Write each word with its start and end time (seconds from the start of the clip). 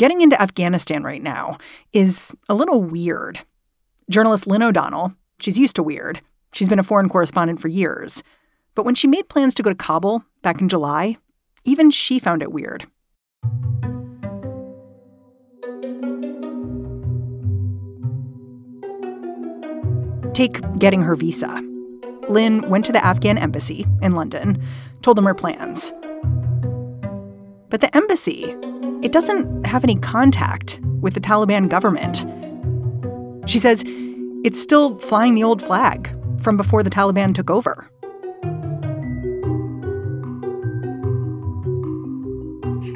Getting 0.00 0.22
into 0.22 0.40
Afghanistan 0.40 1.02
right 1.02 1.22
now 1.22 1.58
is 1.92 2.34
a 2.48 2.54
little 2.54 2.82
weird. 2.82 3.40
Journalist 4.08 4.46
Lynne 4.46 4.62
O'Donnell, 4.62 5.12
she's 5.42 5.58
used 5.58 5.76
to 5.76 5.82
weird. 5.82 6.22
She's 6.54 6.70
been 6.70 6.78
a 6.78 6.82
foreign 6.82 7.10
correspondent 7.10 7.60
for 7.60 7.68
years. 7.68 8.22
But 8.74 8.86
when 8.86 8.94
she 8.94 9.06
made 9.06 9.28
plans 9.28 9.54
to 9.56 9.62
go 9.62 9.68
to 9.68 9.76
Kabul 9.76 10.24
back 10.40 10.62
in 10.62 10.70
July, 10.70 11.18
even 11.66 11.90
she 11.90 12.18
found 12.18 12.40
it 12.40 12.50
weird. 12.50 12.86
Take 20.32 20.62
getting 20.78 21.02
her 21.02 21.14
visa. 21.14 21.62
Lynne 22.30 22.66
went 22.70 22.86
to 22.86 22.92
the 22.92 23.04
Afghan 23.04 23.36
embassy 23.36 23.84
in 24.00 24.12
London, 24.12 24.66
told 25.02 25.18
them 25.18 25.26
her 25.26 25.34
plans. 25.34 25.92
But 27.68 27.82
the 27.82 27.94
embassy, 27.94 28.56
it 29.02 29.12
doesn't 29.12 29.59
have 29.70 29.84
any 29.84 29.96
contact 29.96 30.80
with 31.00 31.14
the 31.14 31.20
Taliban 31.20 31.68
government. 31.68 32.26
She 33.48 33.58
says 33.58 33.84
it's 34.44 34.60
still 34.60 34.98
flying 34.98 35.34
the 35.34 35.44
old 35.44 35.62
flag 35.62 36.14
from 36.42 36.56
before 36.56 36.82
the 36.82 36.90
Taliban 36.90 37.34
took 37.34 37.50
over. 37.50 37.90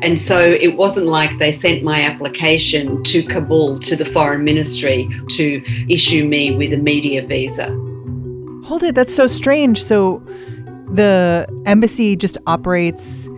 And 0.02 0.20
so 0.20 0.38
it 0.38 0.76
wasn't 0.76 1.06
like 1.06 1.38
they 1.38 1.50
sent 1.50 1.82
my 1.82 2.02
application 2.02 3.02
to 3.04 3.22
Kabul 3.22 3.78
to 3.78 3.96
the 3.96 4.04
foreign 4.04 4.44
ministry 4.44 5.08
to 5.30 5.62
issue 5.88 6.26
me 6.26 6.54
with 6.54 6.74
a 6.74 6.76
media 6.76 7.26
visa. 7.26 7.68
Hold 8.64 8.82
it, 8.82 8.94
that's 8.94 9.14
so 9.14 9.26
strange. 9.26 9.82
So 9.82 10.22
the 10.92 11.46
embassy 11.64 12.16
just 12.16 12.36
operates 12.46 13.30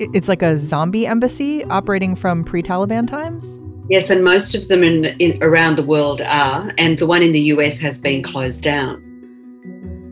it's 0.00 0.28
like 0.28 0.42
a 0.42 0.56
zombie 0.56 1.06
embassy 1.06 1.64
operating 1.64 2.16
from 2.16 2.44
pre-Taliban 2.44 3.06
times? 3.06 3.60
Yes, 3.88 4.08
and 4.08 4.24
most 4.24 4.54
of 4.54 4.68
them 4.68 4.82
in, 4.82 5.06
in 5.18 5.42
around 5.42 5.76
the 5.76 5.82
world 5.82 6.20
are, 6.20 6.70
and 6.78 6.98
the 6.98 7.06
one 7.06 7.22
in 7.22 7.32
the 7.32 7.40
US 7.54 7.78
has 7.80 7.98
been 7.98 8.22
closed 8.22 8.62
down. 8.62 9.02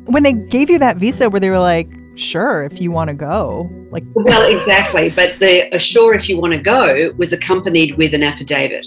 When 0.06 0.22
they 0.22 0.32
gave 0.32 0.68
you 0.68 0.78
that 0.78 0.96
visa 0.96 1.30
where 1.30 1.40
they 1.40 1.50
were 1.50 1.58
like, 1.58 1.88
sure 2.18 2.64
if 2.64 2.80
you 2.80 2.90
want 2.90 3.06
to 3.08 3.14
go 3.14 3.70
like 3.90 4.02
well 4.14 4.50
exactly 4.50 5.08
but 5.08 5.38
the 5.38 5.78
sure 5.78 6.14
if 6.14 6.28
you 6.28 6.36
want 6.36 6.52
to 6.52 6.58
go 6.58 7.12
was 7.16 7.32
accompanied 7.32 7.96
with 7.96 8.12
an 8.12 8.24
affidavit 8.24 8.84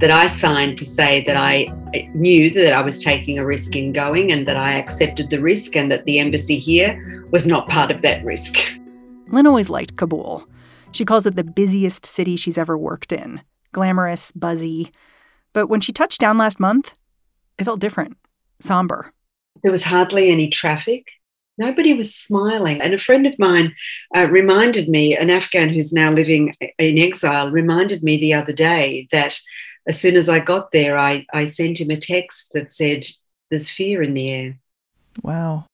that 0.00 0.10
i 0.10 0.26
signed 0.26 0.76
to 0.76 0.84
say 0.84 1.22
that 1.24 1.36
i 1.36 1.66
knew 2.14 2.50
that 2.50 2.72
i 2.72 2.80
was 2.80 3.02
taking 3.02 3.38
a 3.38 3.46
risk 3.46 3.76
in 3.76 3.92
going 3.92 4.32
and 4.32 4.48
that 4.48 4.56
i 4.56 4.72
accepted 4.72 5.30
the 5.30 5.40
risk 5.40 5.76
and 5.76 5.90
that 5.90 6.04
the 6.04 6.18
embassy 6.18 6.58
here 6.58 7.24
was 7.30 7.46
not 7.46 7.68
part 7.68 7.92
of 7.92 8.02
that 8.02 8.24
risk 8.24 8.56
lynne 9.28 9.46
always 9.46 9.70
liked 9.70 9.96
kabul 9.96 10.46
she 10.92 11.04
calls 11.04 11.26
it 11.26 11.36
the 11.36 11.44
busiest 11.44 12.06
city 12.06 12.36
she's 12.36 12.58
ever 12.58 12.76
worked 12.76 13.12
in 13.12 13.40
glamorous 13.72 14.32
buzzy 14.32 14.90
but 15.52 15.66
when 15.66 15.80
she 15.80 15.92
touched 15.92 16.20
down 16.20 16.38
last 16.38 16.60
month 16.60 16.94
it 17.58 17.64
felt 17.64 17.80
different 17.80 18.16
somber 18.60 19.12
there 19.62 19.72
was 19.72 19.84
hardly 19.84 20.30
any 20.30 20.48
traffic 20.48 21.08
nobody 21.58 21.94
was 21.94 22.14
smiling. 22.14 22.80
And 22.80 22.94
a 22.94 22.98
friend 22.98 23.26
of 23.26 23.38
mine 23.38 23.74
uh, 24.16 24.26
reminded 24.28 24.88
me, 24.88 25.16
an 25.16 25.30
Afghan 25.30 25.68
who's 25.68 25.92
now 25.92 26.10
living 26.10 26.54
in 26.78 26.98
exile, 26.98 27.50
reminded 27.50 28.02
me 28.02 28.16
the 28.16 28.34
other 28.34 28.52
day 28.52 29.08
that 29.12 29.38
as 29.86 30.00
soon 30.00 30.16
as 30.16 30.28
I 30.28 30.38
got 30.38 30.72
there, 30.72 30.98
I, 30.98 31.26
I 31.32 31.44
sent 31.44 31.80
him 31.80 31.90
a 31.90 31.96
text 31.96 32.52
that 32.54 32.72
said, 32.72 33.04
There's 33.50 33.70
fear 33.70 34.02
in 34.02 34.14
the 34.14 34.30
air. 34.30 34.58
Wow. 35.22 35.66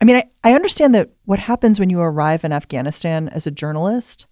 I 0.00 0.04
mean, 0.04 0.16
I, 0.16 0.24
I 0.44 0.54
understand 0.54 0.94
that 0.94 1.10
what 1.24 1.38
happens 1.38 1.80
when 1.80 1.90
you 1.90 2.00
arrive 2.00 2.44
in 2.44 2.52
Afghanistan 2.52 3.28
as 3.28 3.46
a 3.46 3.50
journalist 3.50 4.26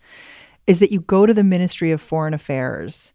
is 0.66 0.78
that 0.78 0.92
you 0.92 1.00
go 1.00 1.26
to 1.26 1.34
the 1.34 1.44
Ministry 1.44 1.90
of 1.90 2.00
Foreign 2.00 2.34
Affairs 2.34 3.14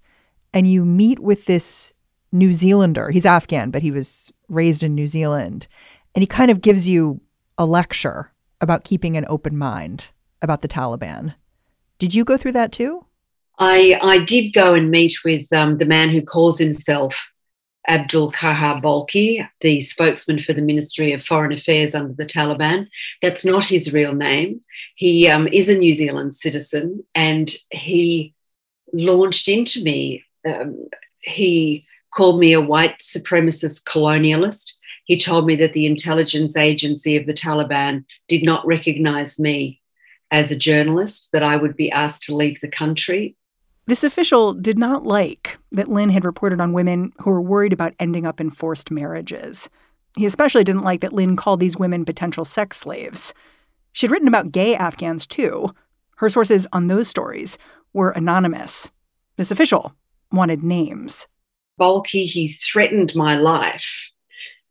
and 0.54 0.70
you 0.70 0.86
meet 0.86 1.20
with 1.20 1.46
this 1.46 1.94
New 2.32 2.54
Zealander. 2.54 3.12
He's 3.12 3.26
Afghan, 3.26 3.72
but 3.72 3.82
he 3.82 3.92
was 3.92 4.32
raised 4.48 4.84
in 4.84 4.96
New 4.96 5.08
Zealand. 5.08 5.68
And 6.16 6.22
he 6.22 6.28
kind 6.28 6.52
of 6.52 6.62
gives 6.62 6.88
you 6.88 7.22
a 7.58 7.66
lecture 7.66 8.32
about 8.62 8.84
keeping 8.84 9.16
an 9.16 9.26
open 9.30 9.58
mind 9.58 10.10
about 10.42 10.62
the 10.62 10.68
Taliban. 10.68 11.36
Did 11.98 12.14
you 12.14 12.24
go 12.24 12.38
through 12.38 12.54
that 12.54 12.72
too? 12.72 13.06
I, 13.58 14.00
I 14.02 14.20
did 14.20 14.52
go 14.52 14.74
and 14.74 14.90
meet 14.90 15.24
with 15.26 15.52
um, 15.52 15.78
the 15.78 15.86
man 15.86 16.10
who 16.10 16.22
calls 16.22 16.58
himself 16.58 17.32
Abdul 17.90 18.32
Qahar 18.32 18.82
Balkhi, 18.82 19.46
the 19.62 19.82
spokesman 19.82 20.40
for 20.40 20.54
the 20.54 20.62
Ministry 20.62 21.12
of 21.12 21.24
Foreign 21.24 21.52
Affairs 21.52 21.96
under 21.96 22.14
the 22.14 22.26
Taliban. 22.26 22.88
That's 23.22 23.44
not 23.44 23.66
his 23.66 23.92
real 23.92 24.14
name. 24.14 24.62
He 24.96 25.28
um, 25.28 25.48
is 25.48 25.70
a 25.70 25.78
New 25.78 25.96
Zealand 25.96 26.36
citizen 26.36 27.04
and 27.16 27.50
he 27.72 28.36
launched 28.94 29.48
into 29.48 29.84
me. 29.84 30.24
Um, 30.48 30.88
he 31.22 31.86
called 32.14 32.40
me 32.40 32.54
a 32.54 32.62
white 32.62 33.00
supremacist 33.00 33.84
colonialist. 33.84 34.76
He 35.06 35.18
told 35.18 35.48
me 35.48 35.56
that 35.56 35.74
the 35.74 35.88
intelligence 35.88 36.56
agency 36.56 37.18
of 37.18 37.26
the 37.26 37.34
Taliban 37.34 38.06
did 38.28 38.44
not 38.44 38.66
recognize 38.68 39.40
me 39.40 39.82
as 40.32 40.52
a 40.52 40.56
journalist, 40.56 41.32
that 41.34 41.42
I 41.42 41.56
would 41.56 41.76
be 41.76 41.92
asked 41.92 42.24
to 42.24 42.36
leave 42.36 42.62
the 42.62 42.68
country. 42.68 43.36
This 43.90 44.04
official 44.04 44.54
did 44.54 44.78
not 44.78 45.04
like 45.04 45.58
that 45.72 45.90
Lynne 45.90 46.12
had 46.12 46.24
reported 46.24 46.62
on 46.62 46.74
women 46.74 47.12
who 47.22 47.32
were 47.32 47.42
worried 47.42 47.74
about 47.74 47.96
ending 48.00 48.24
up 48.24 48.40
in 48.40 48.52
forced 48.52 48.92
marriages. 48.92 49.68
He 50.16 50.28
especially 50.28 50.64
didn't 50.64 50.84
like 50.84 51.02
that 51.02 51.12
Lynne 51.12 51.36
called 51.36 51.60
these 51.60 51.76
women 51.76 52.06
potential 52.06 52.46
sex 52.46 52.78
slaves. 52.78 53.34
She'd 53.92 54.12
written 54.12 54.28
about 54.28 54.52
gay 54.52 54.76
Afghans, 54.76 55.26
too. 55.26 55.74
Her 56.18 56.30
sources 56.30 56.68
on 56.72 56.86
those 56.86 57.08
stories 57.08 57.58
were 57.92 58.12
anonymous. 58.12 58.92
This 59.38 59.50
official 59.50 59.96
wanted 60.32 60.64
names. 60.64 61.26
Balkhi, 61.82 62.26
he 62.26 62.50
threatened 62.50 63.16
my 63.16 63.38
life 63.38 64.12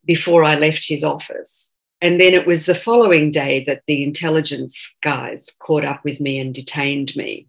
before 0.05 0.45
I 0.45 0.55
left 0.55 0.87
his 0.87 1.03
office. 1.03 1.75
And 2.01 2.21
then 2.21 2.35
it 2.35 2.47
was 2.47 2.67
the 2.67 2.75
following 2.77 3.33
day 3.33 3.65
that 3.65 3.83
the 3.89 4.05
intelligence 4.05 4.97
guys 5.03 5.51
caught 5.59 5.85
up 5.85 6.05
with 6.05 6.21
me 6.21 6.39
and 6.39 6.55
detained 6.55 7.17
me. 7.17 7.49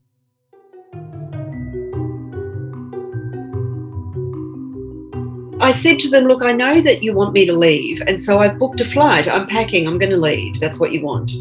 I 5.62 5.72
said 5.72 6.00
to 6.00 6.10
them, 6.10 6.26
Look, 6.26 6.42
I 6.42 6.54
know 6.54 6.80
that 6.82 7.04
you 7.04 7.14
want 7.14 7.34
me 7.34 7.46
to 7.46 7.54
leave. 7.54 8.02
And 8.08 8.22
so 8.22 8.40
I've 8.40 8.58
booked 8.58 8.80
a 8.80 8.86
flight. 8.86 9.28
I'm 9.28 9.48
packing. 9.48 9.88
I'm 9.88 9.98
going 9.98 10.12
to 10.12 10.18
leave. 10.18 10.60
That's 10.60 10.80
what 10.80 10.94
you 10.94 11.02
want. 11.02 11.32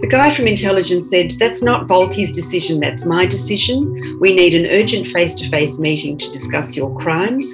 The 0.00 0.08
guy 0.08 0.30
from 0.30 0.46
intelligence 0.46 1.10
said, 1.10 1.32
That's 1.32 1.62
not 1.62 1.86
Balkhi's 1.86 2.32
decision. 2.32 2.80
That's 2.80 3.04
my 3.04 3.26
decision. 3.26 4.18
We 4.20 4.32
need 4.32 4.54
an 4.54 4.66
urgent 4.66 5.06
face 5.06 5.34
to 5.34 5.48
face 5.48 5.78
meeting 5.78 6.16
to 6.16 6.30
discuss 6.30 6.74
your 6.74 6.96
crimes. 6.98 7.52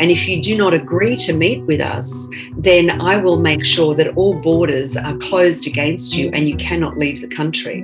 And 0.00 0.10
if 0.10 0.28
you 0.28 0.42
do 0.42 0.56
not 0.56 0.74
agree 0.74 1.16
to 1.18 1.32
meet 1.32 1.62
with 1.64 1.80
us, 1.80 2.28
then 2.56 3.00
I 3.00 3.16
will 3.16 3.38
make 3.38 3.64
sure 3.64 3.94
that 3.94 4.16
all 4.16 4.34
borders 4.34 4.96
are 4.96 5.16
closed 5.18 5.66
against 5.66 6.16
you 6.16 6.30
and 6.32 6.48
you 6.48 6.56
cannot 6.56 6.96
leave 6.96 7.20
the 7.20 7.28
country. 7.28 7.82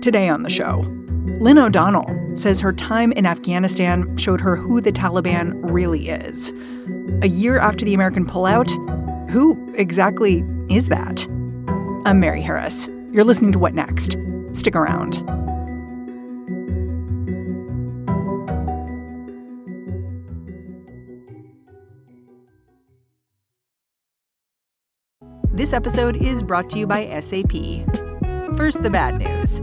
Today 0.00 0.28
on 0.28 0.42
the 0.42 0.50
show, 0.50 0.82
Lynne 1.24 1.56
O'Donnell 1.56 2.36
says 2.36 2.60
her 2.60 2.72
time 2.72 3.10
in 3.12 3.24
Afghanistan 3.24 4.14
showed 4.18 4.42
her 4.42 4.56
who 4.56 4.82
the 4.82 4.92
Taliban 4.92 5.58
really 5.62 6.10
is. 6.10 6.52
A 7.22 7.28
year 7.28 7.58
after 7.58 7.82
the 7.86 7.94
American 7.94 8.26
pullout, 8.26 8.70
who 9.30 9.72
exactly 9.74 10.44
is 10.68 10.88
that? 10.88 11.26
I'm 12.04 12.20
Mary 12.20 12.42
Harris. 12.42 12.88
You're 13.10 13.24
listening 13.24 13.52
to 13.52 13.58
What 13.58 13.72
Next? 13.72 14.18
Stick 14.52 14.76
around. 14.76 15.22
This 25.54 25.72
episode 25.72 26.16
is 26.16 26.42
brought 26.42 26.68
to 26.70 26.78
you 26.78 26.86
by 26.86 27.06
SAP. 27.20 27.52
First, 28.56 28.82
the 28.82 28.90
bad 28.90 29.18
news 29.18 29.62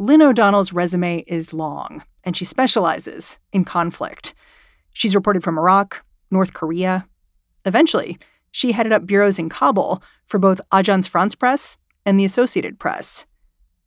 Lynne 0.00 0.22
O'Donnell's 0.22 0.72
resume 0.72 1.24
is 1.26 1.52
long, 1.52 2.04
and 2.22 2.36
she 2.36 2.44
specializes 2.44 3.40
in 3.52 3.64
conflict. 3.64 4.32
She's 4.92 5.16
reported 5.16 5.42
from 5.42 5.58
Iraq, 5.58 6.04
North 6.30 6.54
Korea. 6.54 7.08
Eventually, 7.64 8.16
she 8.52 8.70
headed 8.70 8.92
up 8.92 9.06
bureaus 9.06 9.40
in 9.40 9.48
Kabul 9.48 10.00
for 10.26 10.38
both 10.38 10.60
Agence 10.72 11.08
France 11.08 11.34
Presse 11.34 11.76
and 12.06 12.18
the 12.18 12.24
Associated 12.24 12.78
Press. 12.78 13.26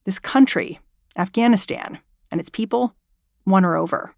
This 0.03 0.19
country, 0.19 0.81
Afghanistan, 1.17 1.99
and 2.29 2.41
its 2.41 2.49
people 2.49 2.93
won 3.45 3.63
her 3.63 3.77
over. 3.77 4.13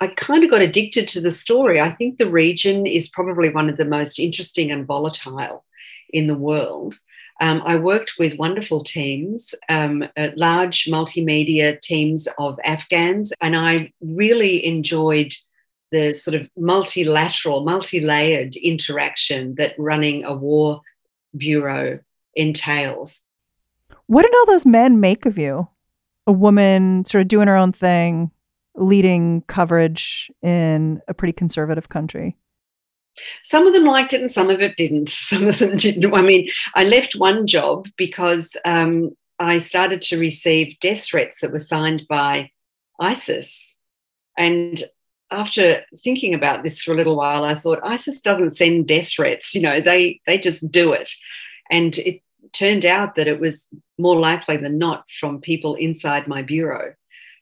I 0.00 0.06
kind 0.06 0.44
of 0.44 0.50
got 0.50 0.62
addicted 0.62 1.08
to 1.08 1.20
the 1.20 1.32
story. 1.32 1.80
I 1.80 1.90
think 1.90 2.18
the 2.18 2.30
region 2.30 2.86
is 2.86 3.08
probably 3.08 3.50
one 3.50 3.68
of 3.68 3.76
the 3.76 3.84
most 3.84 4.20
interesting 4.20 4.70
and 4.70 4.86
volatile 4.86 5.64
in 6.10 6.28
the 6.28 6.36
world. 6.36 6.96
Um, 7.40 7.62
I 7.64 7.76
worked 7.76 8.14
with 8.18 8.38
wonderful 8.38 8.82
teams, 8.82 9.54
um, 9.68 10.04
uh, 10.16 10.28
large 10.36 10.86
multimedia 10.86 11.80
teams 11.80 12.26
of 12.38 12.58
Afghans, 12.64 13.32
and 13.40 13.56
I 13.56 13.92
really 14.00 14.64
enjoyed 14.66 15.32
the 15.90 16.14
sort 16.14 16.34
of 16.34 16.48
multilateral, 16.56 17.64
multi 17.64 18.00
layered 18.00 18.56
interaction 18.56 19.54
that 19.54 19.74
running 19.78 20.24
a 20.24 20.34
war 20.34 20.82
bureau 21.36 22.00
entails. 22.34 23.22
What 24.06 24.22
did 24.22 24.34
all 24.34 24.46
those 24.46 24.66
men 24.66 25.00
make 25.00 25.26
of 25.26 25.38
you? 25.38 25.68
A 26.26 26.32
woman 26.32 27.04
sort 27.04 27.22
of 27.22 27.28
doing 27.28 27.48
her 27.48 27.56
own 27.56 27.72
thing, 27.72 28.30
leading 28.74 29.42
coverage 29.42 30.30
in 30.42 31.00
a 31.08 31.14
pretty 31.14 31.32
conservative 31.32 31.88
country. 31.88 32.36
Some 33.44 33.66
of 33.66 33.74
them 33.74 33.84
liked 33.84 34.12
it 34.12 34.20
and 34.20 34.30
some 34.30 34.50
of 34.50 34.60
it 34.60 34.76
didn't. 34.76 35.08
Some 35.28 35.46
of 35.46 35.58
them 35.58 35.76
didn't. 35.76 36.12
I 36.14 36.22
mean, 36.22 36.48
I 36.74 36.84
left 36.84 37.16
one 37.16 37.46
job 37.46 37.86
because 37.96 38.56
um, 38.64 39.10
I 39.38 39.58
started 39.58 40.02
to 40.02 40.18
receive 40.18 40.78
death 40.80 41.04
threats 41.04 41.40
that 41.40 41.52
were 41.52 41.58
signed 41.58 42.06
by 42.08 42.50
ISIS. 43.00 43.74
And 44.36 44.82
after 45.30 45.84
thinking 46.02 46.34
about 46.34 46.62
this 46.62 46.82
for 46.82 46.92
a 46.92 46.96
little 46.96 47.16
while, 47.16 47.44
I 47.44 47.54
thought 47.54 47.80
ISIS 47.82 48.20
doesn't 48.20 48.56
send 48.56 48.88
death 48.88 49.10
threats. 49.10 49.54
You 49.54 49.62
know, 49.62 49.80
they 49.80 50.20
they 50.26 50.38
just 50.38 50.70
do 50.70 50.92
it. 50.92 51.10
And 51.70 51.96
it 51.98 52.22
turned 52.52 52.84
out 52.84 53.16
that 53.16 53.28
it 53.28 53.40
was 53.40 53.66
more 53.98 54.18
likely 54.18 54.56
than 54.56 54.78
not 54.78 55.04
from 55.20 55.40
people 55.40 55.74
inside 55.74 56.26
my 56.26 56.42
bureau. 56.42 56.94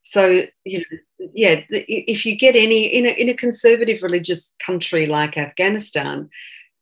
So, 0.02 0.46
you 0.64 0.78
know, 0.78 0.98
yeah, 1.18 1.62
if 1.70 2.26
you 2.26 2.36
get 2.36 2.56
any 2.56 2.86
in 2.86 3.06
a, 3.06 3.10
in 3.10 3.28
a 3.28 3.34
conservative 3.34 4.02
religious 4.02 4.52
country 4.64 5.06
like 5.06 5.36
Afghanistan, 5.38 6.28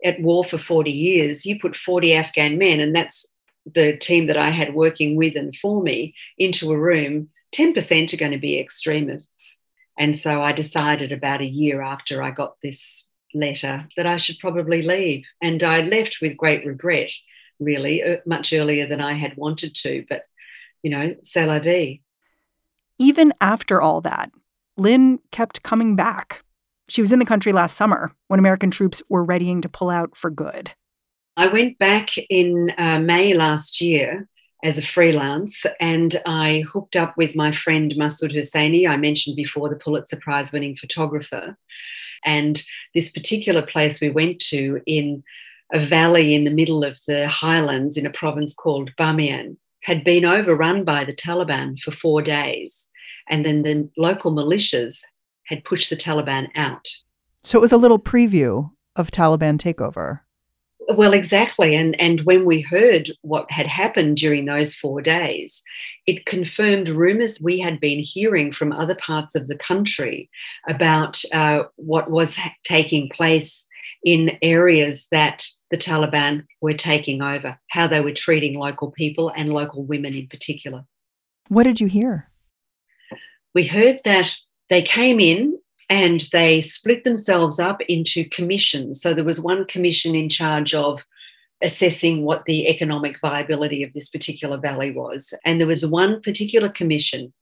at 0.05 0.21
war 0.21 0.45
for 0.45 0.59
40 0.59 0.91
years, 0.91 1.47
you 1.47 1.59
put 1.59 1.77
40 1.77 2.15
Afghan 2.15 2.59
men, 2.59 2.81
and 2.81 2.95
that's 2.95 3.33
the 3.67 3.97
team 3.97 4.27
that 4.27 4.37
I 4.37 4.51
had 4.51 4.75
working 4.75 5.17
with 5.17 5.37
and 5.37 5.57
for 5.57 5.83
me, 5.83 6.15
into 6.37 6.71
a 6.73 6.79
room, 6.79 7.31
10% 7.55 8.13
are 8.13 8.17
going 8.17 8.33
to 8.33 8.39
be 8.39 8.59
extremists. 8.59 9.57
And 9.99 10.17
so 10.17 10.43
I 10.43 10.53
decided 10.53 11.13
about 11.13 11.41
a 11.41 11.47
year 11.47 11.81
after 11.81 12.23
I 12.23 12.31
got 12.31 12.57
this 12.63 13.07
letter 13.33 13.89
that 13.97 14.07
I 14.07 14.17
should 14.17 14.39
probably 14.39 14.83
leave. 14.83 15.25
And 15.41 15.63
I 15.63 15.83
left 15.83 16.19
with 16.21 16.37
great 16.37 16.67
regret, 16.67 17.11
really, 17.61 18.03
uh, 18.03 18.17
much 18.27 18.53
earlier 18.53 18.87
than 18.87 19.01
I 19.01 19.13
had 19.13 19.37
wanted 19.37 19.75
to. 19.77 20.05
But, 20.09 20.25
you 20.83 20.91
know, 20.91 21.17
c'est 21.23 21.47
la 21.47 21.61
vie. 21.61 22.01
Even 22.99 23.32
after 23.41 23.81
all 23.81 24.00
that, 24.02 24.31
Lynne 24.76 25.19
kept 25.31 25.62
coming 25.62 25.96
back. 25.96 26.43
She 26.88 27.00
was 27.00 27.12
in 27.12 27.19
the 27.19 27.25
country 27.25 27.52
last 27.52 27.76
summer 27.76 28.12
when 28.29 28.38
American 28.38 28.70
troops 28.70 29.02
were 29.08 29.25
readying 29.25 29.61
to 29.62 29.69
pull 29.69 29.91
out 29.91 30.17
for 30.17 30.31
good. 30.31 30.73
I 31.37 31.49
went 31.49 31.79
back 31.79 32.11
in 32.31 32.73
uh, 32.79 33.00
May 33.00 33.35
last 33.35 33.81
year 33.81 34.29
as 34.62 34.79
a 34.79 34.82
freelance 34.82 35.67
and 35.81 36.20
I 36.25 36.64
hooked 36.73 36.96
up 36.96 37.17
with 37.17 37.37
my 37.37 37.52
friend 37.52 37.93
Massoud 37.93 38.35
Hossaini, 38.35 38.88
I 38.88 38.96
mentioned 38.96 39.37
before 39.37 39.69
the 39.69 39.76
Pulitzer 39.76 40.17
Prize 40.17 40.52
winning 40.52 40.76
photographer. 40.76 41.56
And 42.25 42.62
this 42.94 43.11
particular 43.11 43.62
place 43.62 44.00
we 44.00 44.11
went 44.11 44.38
to 44.50 44.81
in 44.87 45.23
a 45.73 45.81
valley 45.81 46.35
in 46.35 46.44
the 46.44 46.50
middle 46.50 46.85
of 46.85 46.99
the 47.06 47.29
highlands 47.29 47.96
in 47.96 48.06
a 48.06 48.11
province 48.11 48.55
called 48.55 48.91
Bamiyan 48.99 49.56
had 49.85 50.03
been 50.03 50.25
overrun 50.25 50.83
by 50.83 51.05
the 51.05 51.15
Taliban 51.15 51.79
for 51.79 51.91
four 51.91 52.23
days. 52.23 52.89
And 53.29 53.45
then 53.45 53.63
the 53.63 53.89
local 53.97 54.33
militias 54.33 55.01
had 55.45 55.65
pushed 55.65 55.91
the 55.91 55.97
Taliban 55.97 56.49
out. 56.57 56.89
So 57.43 57.59
it 57.59 57.61
was 57.61 57.73
a 57.73 57.77
little 57.77 57.99
preview 57.99 58.71
of 58.97 59.11
Taliban 59.11 59.59
takeover. 59.59 60.21
Well, 60.89 61.13
exactly. 61.13 61.75
And, 61.75 61.99
and 62.01 62.23
when 62.23 62.45
we 62.45 62.61
heard 62.61 63.11
what 63.23 63.51
had 63.51 63.67
happened 63.67 64.17
during 64.17 64.45
those 64.45 64.75
four 64.75 65.01
days, 65.01 65.63
it 66.07 66.27
confirmed 66.27 66.89
rumours 66.89 67.39
we 67.41 67.59
had 67.59 67.81
been 67.81 68.01
hearing 68.01 68.53
from 68.53 68.73
other 68.73 68.95
parts 68.95 69.35
of 69.35 69.49
the 69.49 69.57
country 69.57 70.31
about 70.67 71.23
uh, 71.33 71.65
what 71.77 72.11
was 72.11 72.37
ha- 72.37 72.55
taking 72.65 73.09
place 73.11 73.65
in 74.05 74.37
areas 74.43 75.06
that 75.11 75.47
the 75.71 75.79
Taliban 75.79 76.44
were 76.61 76.75
taking 76.75 77.23
over, 77.23 77.58
how 77.70 77.87
they 77.87 78.01
were 78.01 78.13
treating 78.13 78.58
local 78.58 78.91
people 78.91 79.32
and 79.34 79.53
local 79.53 79.84
women 79.84 80.15
in 80.15 80.29
particular. 80.29 80.84
What 81.49 81.65
did 81.65 81.81
you 81.81 81.87
hear? 81.87 82.31
We 83.55 83.67
heard 83.67 84.01
that 84.05 84.34
they 84.69 84.82
came 84.82 85.20
in 85.20 85.58
and 85.89 86.20
they 86.32 86.61
split 86.61 87.05
themselves 87.05 87.58
up 87.58 87.81
into 87.89 88.29
commissions. 88.29 89.01
So 89.01 89.15
there 89.15 89.25
was 89.25 89.41
one 89.41 89.65
commission 89.67 90.15
in 90.15 90.29
charge 90.29 90.75
of 90.75 91.05
assessing 91.63 92.25
what 92.25 92.44
the 92.44 92.69
economic 92.69 93.20
viability 93.20 93.82
of 93.82 93.93
this 93.93 94.11
particular 94.11 94.58
valley 94.58 94.91
was. 94.91 95.32
And 95.44 95.61
there 95.61 95.69
was 95.69 95.87
one 95.87 96.20
particular 96.20 96.69
commission 96.69 97.32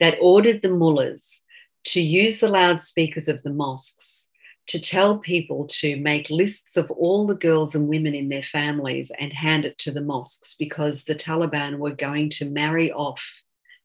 that 0.00 0.18
ordered 0.20 0.62
the 0.62 0.70
mullahs 0.70 1.42
to 1.84 2.00
use 2.00 2.40
the 2.40 2.48
loudspeakers 2.48 3.28
of 3.28 3.42
the 3.42 3.52
mosques 3.52 4.25
to 4.68 4.80
tell 4.80 5.18
people 5.18 5.66
to 5.66 5.96
make 5.96 6.28
lists 6.28 6.76
of 6.76 6.90
all 6.90 7.26
the 7.26 7.36
girls 7.36 7.74
and 7.74 7.88
women 7.88 8.14
in 8.14 8.28
their 8.28 8.42
families 8.42 9.12
and 9.18 9.32
hand 9.32 9.64
it 9.64 9.78
to 9.78 9.92
the 9.92 10.00
mosques 10.00 10.56
because 10.56 11.04
the 11.04 11.14
Taliban 11.14 11.78
were 11.78 11.94
going 11.94 12.30
to 12.30 12.50
marry 12.50 12.90
off 12.92 13.24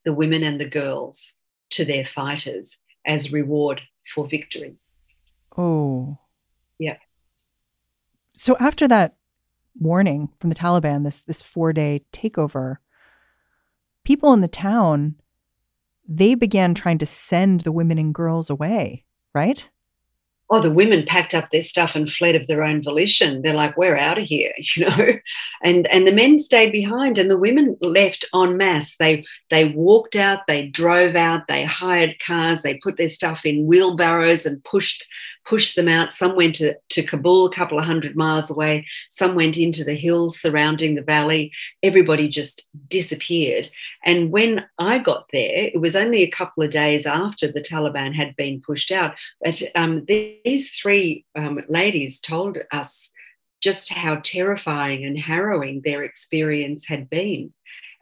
the 0.06 0.14
women 0.14 0.44
and 0.44 0.60
the 0.60 0.70
girls 0.70 1.34
to 1.72 1.86
their 1.86 2.06
fighters 2.06 2.80
as 3.06 3.32
reward 3.32 3.82
for 4.14 4.28
victory. 4.28 4.76
Oh. 5.58 6.18
Yeah. 6.80 6.98
So 8.36 8.58
after 8.60 8.88
that 8.88 9.16
warning 9.80 10.30
from 10.40 10.50
the 10.50 10.56
Taliban, 10.56 11.04
this 11.04 11.22
this 11.22 11.42
four 11.42 11.74
day 11.74 12.06
takeover, 12.12 12.78
people 14.04 14.34
in 14.34 14.42
the 14.42 14.48
town, 14.48 15.16
they 16.08 16.36
began 16.36 16.74
trying 16.74 16.98
to 17.00 17.06
send 17.06 17.62
the 17.62 17.72
women 17.72 17.98
and 17.98 18.14
girls 18.14 18.50
away, 18.50 19.06
right? 19.34 19.70
Oh, 20.52 20.60
the 20.60 20.70
women 20.70 21.06
packed 21.08 21.34
up 21.34 21.50
their 21.50 21.64
stuff 21.64 21.96
and 21.96 22.12
fled 22.12 22.36
of 22.36 22.46
their 22.48 22.62
own 22.62 22.84
volition. 22.84 23.42
They're 23.42 23.54
like, 23.54 23.78
we're 23.78 23.96
out 23.96 24.18
of 24.18 24.26
here, 24.26 24.52
you 24.76 24.86
know. 24.86 25.14
And 25.64 25.88
and 25.88 26.06
the 26.06 26.14
men 26.14 26.40
stayed 26.40 26.74
behind, 26.74 27.18
and 27.18 27.32
the 27.32 27.38
women 27.38 27.78
left 27.82 28.26
en 28.36 28.58
masse. 28.58 28.96
They 28.98 29.26
they 29.50 29.70
walked 29.70 30.16
out, 30.16 30.46
they 30.48 30.68
drove 30.68 31.16
out, 31.16 31.48
they 31.48 31.64
hired 31.64 32.20
cars, 32.20 32.62
they 32.62 32.78
put 32.78 32.98
their 32.98 33.10
stuff 33.10 33.46
in 33.46 33.66
wheelbarrows 33.66 34.46
and 34.46 34.64
pushed 34.66 35.08
pushed 35.46 35.76
them 35.76 35.88
out. 35.88 36.12
Some 36.12 36.36
went 36.36 36.56
to, 36.56 36.76
to 36.90 37.04
Kabul, 37.04 37.46
a 37.46 37.54
couple 37.54 37.80
of 37.80 37.86
hundred 37.86 38.16
miles 38.16 38.50
away. 38.50 38.86
Some 39.10 39.36
went 39.36 39.58
into 39.58 39.84
the 39.84 39.96
hills 39.96 40.40
surrounding 40.40 40.96
the 40.96 41.02
valley. 41.02 41.52
Everybody 41.84 42.28
just 42.28 42.64
disappeared. 42.88 43.70
And 44.06 44.32
when 44.32 44.66
I 44.78 45.00
got 45.00 45.28
there, 45.34 45.70
it 45.74 45.82
was 45.82 45.96
only 45.96 46.22
a 46.24 46.30
couple 46.30 46.64
of 46.64 46.70
days 46.70 47.06
after 47.06 47.52
the 47.52 47.62
Taliban 47.62 48.14
had 48.14 48.36
been 48.36 48.62
pushed 48.62 48.92
out. 48.92 49.16
But 49.44 49.62
um, 49.76 50.06
these 50.44 50.78
three 50.78 51.26
um, 51.36 51.60
ladies 51.68 52.20
told 52.20 52.58
us 52.72 53.12
just 53.62 53.94
how 53.94 54.16
terrifying 54.24 55.06
and 55.06 55.18
harrowing 55.18 55.82
their 55.84 56.04
experience 56.04 56.88
had 56.88 57.10
been. 57.10 57.54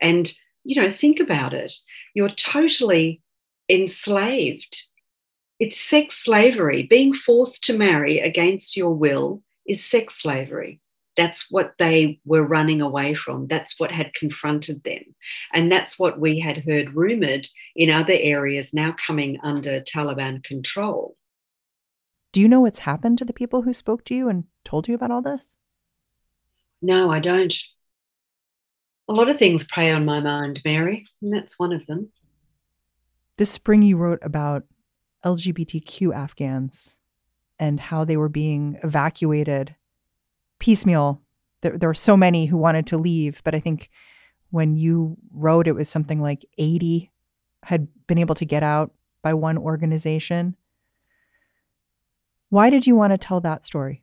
And, 0.02 0.32
you 0.64 0.82
know, 0.82 0.90
think 0.90 1.20
about 1.20 1.54
it. 1.54 1.74
You're 2.14 2.30
totally 2.30 3.22
enslaved 3.70 4.88
it's 5.60 5.80
sex 5.80 6.16
slavery. 6.16 6.84
Being 6.84 7.14
forced 7.14 7.66
to 7.66 7.78
marry 7.78 8.20
against 8.20 8.78
your 8.78 8.94
will 8.94 9.44
is 9.68 9.86
sex 9.86 10.16
slavery. 10.22 10.80
That's 11.18 11.48
what 11.52 11.74
they 11.78 12.22
were 12.24 12.44
running 12.44 12.82
away 12.82 13.14
from. 13.14 13.48
That's 13.48 13.78
what 13.78 13.92
had 13.92 14.14
confronted 14.14 14.84
them. 14.84 15.04
And 15.54 15.70
that's 15.70 16.00
what 16.00 16.18
we 16.18 16.40
had 16.40 16.64
heard 16.64 16.96
rumored 16.96 17.46
in 17.76 17.90
other 17.90 18.16
areas 18.18 18.74
now 18.74 18.96
coming 19.06 19.38
under 19.44 19.82
Taliban 19.82 20.42
control. 20.46 21.18
Do 22.40 22.44
you 22.44 22.48
know 22.48 22.62
what's 22.62 22.80
happened 22.80 23.18
to 23.18 23.26
the 23.26 23.34
people 23.34 23.64
who 23.64 23.74
spoke 23.74 24.06
to 24.06 24.16
you 24.16 24.30
and 24.30 24.46
told 24.64 24.88
you 24.88 24.96
about 24.96 25.12
all 25.12 25.22
this? 25.22 25.58
No, 26.82 27.12
I 27.12 27.20
don't. 27.20 27.54
A 29.10 29.14
lot 29.14 29.28
of 29.28 29.38
things 29.38 29.68
prey 29.68 29.92
on 29.92 30.06
my 30.06 30.22
mind, 30.22 30.62
Mary, 30.64 31.06
and 31.22 31.34
that's 31.34 31.60
one 31.60 31.74
of 31.74 31.86
them. 31.86 32.14
This 33.36 33.52
spring, 33.52 33.82
you 33.82 33.98
wrote 33.98 34.20
about 34.22 34.64
LGBTQ 35.26 36.16
Afghans 36.16 37.02
and 37.60 37.78
how 37.78 38.06
they 38.06 38.16
were 38.16 38.30
being 38.30 38.80
evacuated 38.84 39.76
piecemeal. 40.60 41.22
There, 41.60 41.78
there 41.78 41.90
were 41.90 41.94
so 41.94 42.16
many 42.16 42.46
who 42.46 42.56
wanted 42.56 42.88
to 42.88 42.98
leave, 42.98 43.44
but 43.44 43.54
I 43.54 43.60
think 43.60 43.90
when 44.50 44.78
you 44.78 45.18
wrote, 45.34 45.68
it 45.68 45.76
was 45.76 45.90
something 45.90 46.22
like 46.22 46.46
80 46.58 47.12
had 47.64 47.90
been 48.08 48.18
able 48.18 48.36
to 48.36 48.46
get 48.46 48.64
out 48.64 48.94
by 49.22 49.34
one 49.34 49.58
organization. 49.58 50.56
Why 52.50 52.70
did 52.70 52.88
you 52.88 52.96
want 52.96 53.14
to 53.14 53.18
tell 53.18 53.40
that 53.42 53.66
story? 53.66 54.02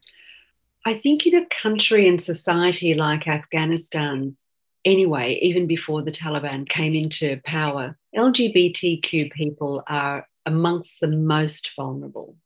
I 0.84 0.94
think 0.94 1.26
in 1.26 1.34
a 1.34 1.46
country 1.46 2.06
and 2.06 2.22
society 2.22 2.94
like 2.94 3.26
Afghanistan's, 3.26 4.46
anyway, 4.84 5.38
even 5.42 5.66
before 5.66 6.02
the 6.02 6.12
Taliban 6.12 6.68
came 6.68 6.94
into 6.94 7.40
power, 7.44 7.98
LGBTQ 8.16 9.32
people 9.32 9.82
are 9.88 10.28
amongst 10.46 11.00
the 11.00 11.08
most 11.08 11.72
vulnerable 11.74 12.36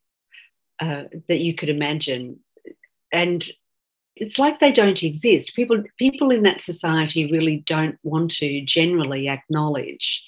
uh, 0.80 1.04
that 1.28 1.40
you 1.40 1.54
could 1.54 1.68
imagine. 1.68 2.40
And 3.12 3.46
it's 4.16 4.38
like 4.38 4.58
they 4.58 4.72
don't 4.72 5.02
exist. 5.02 5.54
People, 5.54 5.84
people 5.98 6.30
in 6.30 6.42
that 6.44 6.62
society 6.62 7.30
really 7.30 7.58
don't 7.66 7.98
want 8.02 8.30
to 8.32 8.62
generally 8.62 9.28
acknowledge 9.28 10.26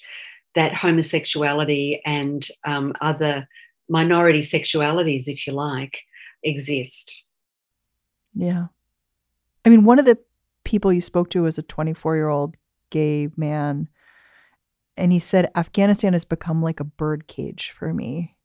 that 0.53 0.75
homosexuality 0.75 1.99
and 2.05 2.47
um, 2.63 2.93
other 3.01 3.47
minority 3.93 4.39
sexualities, 4.39 5.27
if 5.27 5.45
you 5.45 5.53
like, 5.53 5.99
exist. 6.43 7.25
Yeah. 8.33 8.65
I 9.63 9.69
mean, 9.69 9.85
one 9.85 9.99
of 9.99 10.05
the 10.05 10.17
people 10.65 10.91
you 10.91 10.99
spoke 10.99 11.29
to 11.29 11.43
was 11.43 11.57
a 11.57 11.63
24 11.63 12.15
year 12.15 12.27
old 12.27 12.57
gay 12.89 13.29
man 13.37 13.87
and 14.97 15.11
he 15.11 15.19
said 15.19 15.51
Afghanistan 15.55 16.13
has 16.13 16.25
become 16.25 16.61
like 16.61 16.79
a 16.79 16.83
birdcage 16.83 17.71
for 17.71 17.93
me, 17.93 18.35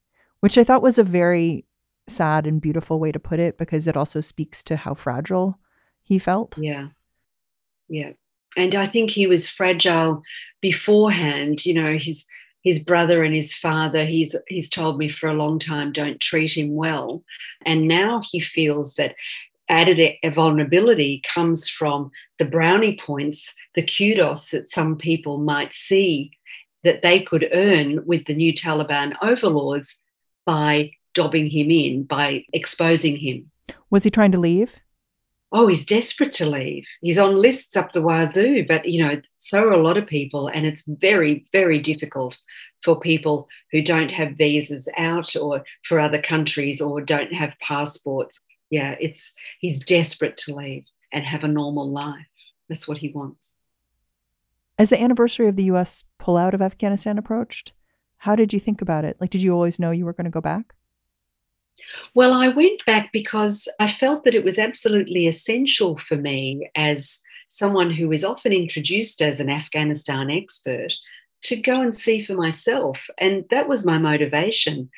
which 0.41 0.57
I 0.57 0.65
thought 0.65 0.83
was 0.83 0.99
a 0.99 1.05
very 1.05 1.65
sad 2.09 2.47
and 2.47 2.61
beautiful 2.61 3.01
way 3.01 3.13
to 3.13 3.19
put 3.19 3.41
it 3.41 3.59
because 3.59 3.87
it 3.87 3.97
also 3.97 4.21
speaks 4.21 4.63
to 4.65 4.77
how 4.77 4.95
fragile 4.95 5.59
he 6.03 6.19
felt. 6.19 6.57
Yeah. 6.59 6.89
Yeah. 7.89 8.13
And 8.57 8.75
I 8.75 8.87
think 8.87 9.11
he 9.11 9.27
was 9.27 9.49
fragile 9.49 10.23
beforehand, 10.61 11.67
you 11.67 11.75
know, 11.75 11.97
his 11.99 12.27
his 12.69 12.79
brother 12.79 13.23
and 13.23 13.35
his 13.35 13.55
father 13.55 14.05
he's 14.05 14.37
he's 14.47 14.71
told 14.71 14.99
me 14.99 15.09
for 15.09 15.29
a 15.29 15.35
long 15.35 15.59
time 15.59 15.93
don't 15.93 16.21
treat 16.21 16.57
him 16.57 16.75
well 16.75 17.23
and 17.65 17.89
now 17.89 18.23
he 18.31 18.41
feels 18.41 18.95
that 18.95 19.15
added 19.71 20.01
vulnerability 20.35 21.23
comes 21.35 21.69
from 21.69 22.11
the 22.39 22.45
brownie 22.45 22.97
points 22.97 23.55
the 23.75 23.83
kudos 23.83 24.51
that 24.51 24.69
some 24.69 24.97
people 24.97 25.39
might 25.39 25.73
see 25.75 26.31
that 26.85 27.03
they 27.03 27.21
could 27.21 27.49
earn 27.53 28.05
with 28.07 28.25
the 28.27 28.35
new 28.35 28.53
Taliban 28.53 29.15
overlords 29.23 30.01
by 30.47 30.93
dobbing 31.15 31.51
him 31.51 31.71
in, 31.71 32.05
by 32.05 32.45
exposing 32.53 33.17
him. 33.17 33.51
Was 33.91 34.05
he 34.05 34.11
trying 34.11 34.33
to 34.33 34.39
leave? 34.39 34.77
Oh, 35.51 35.67
he's 35.67 35.87
desperate 35.87 36.33
to 36.35 36.47
leave. 36.47 36.87
He's 37.01 37.19
on 37.19 37.37
lists 37.37 37.75
up 37.75 37.93
the 37.93 38.03
wazoo, 38.03 38.67
but 38.67 38.87
you 38.87 39.03
know, 39.03 39.21
so 39.37 39.65
are 39.65 39.73
a 39.73 39.83
lot 39.83 39.97
of 39.97 40.07
people, 40.07 40.49
and 40.49 40.67
it's 40.67 40.85
very, 40.87 41.47
very 41.53 41.79
difficult 41.79 42.39
for 42.85 43.01
people 43.01 43.49
who 43.73 43.81
don't 43.81 44.11
have 44.11 44.37
visas 44.37 44.89
out 44.99 45.35
or 45.37 45.65
for 45.85 46.01
other 46.01 46.21
countries 46.21 46.81
or 46.81 47.01
don't 47.01 47.33
have 47.33 47.55
passports. 47.61 48.39
Yeah, 48.71 48.97
it's 49.01 49.33
he's 49.61 49.79
desperate 49.79 50.37
to 50.39 50.55
leave 50.55 50.85
and 51.13 51.25
have 51.25 51.45
a 51.45 51.49
normal 51.49 51.91
life. 51.91 52.27
That's 52.69 52.87
what 52.87 52.99
he 52.99 53.09
wants. 53.09 53.57
As 54.79 54.91
the 54.91 55.01
anniversary 55.01 55.49
of 55.49 55.57
the 55.57 55.65
US 55.65 56.05
pullout 56.21 56.53
of 56.53 56.63
Afghanistan 56.63 57.19
approached, 57.19 57.73
how 58.19 58.37
did 58.37 58.53
you 58.53 58.61
think 58.61 58.83
about 58.83 59.05
it? 59.05 59.17
Like, 59.21 59.31
did 59.31 59.43
you 59.43 59.53
always 59.53 59.79
know 59.79 59.91
you 59.91 60.05
were 60.05 60.13
going 60.13 60.27
to 60.27 60.31
go 60.31 60.41
back? 60.41 60.75
Well, 62.15 62.33
I 62.33 62.49
went 62.49 62.85
back 62.87 63.11
because 63.13 63.69
I 63.79 63.89
felt 63.89 64.25
that 64.25 64.35
it 64.35 64.45
was 64.45 64.59
absolutely 64.59 65.27
essential 65.27 65.97
for 65.97 66.17
me 66.17 66.71
as 66.75 67.21
someone 67.49 67.91
who 67.91 68.13
is 68.13 68.25
often 68.25 68.53
introduced 68.53 69.23
as 69.23 69.41
an 69.41 69.51
Afghanistan 69.51 70.31
expert 70.31 70.93
to 71.43 71.57
go 71.57 71.81
and 71.81 71.95
see 71.95 72.23
for 72.23 72.35
myself. 72.35 73.09
And 73.19 73.45
that 73.51 73.69
was 73.69 73.87
my 73.87 73.99
motivation. 73.99 74.91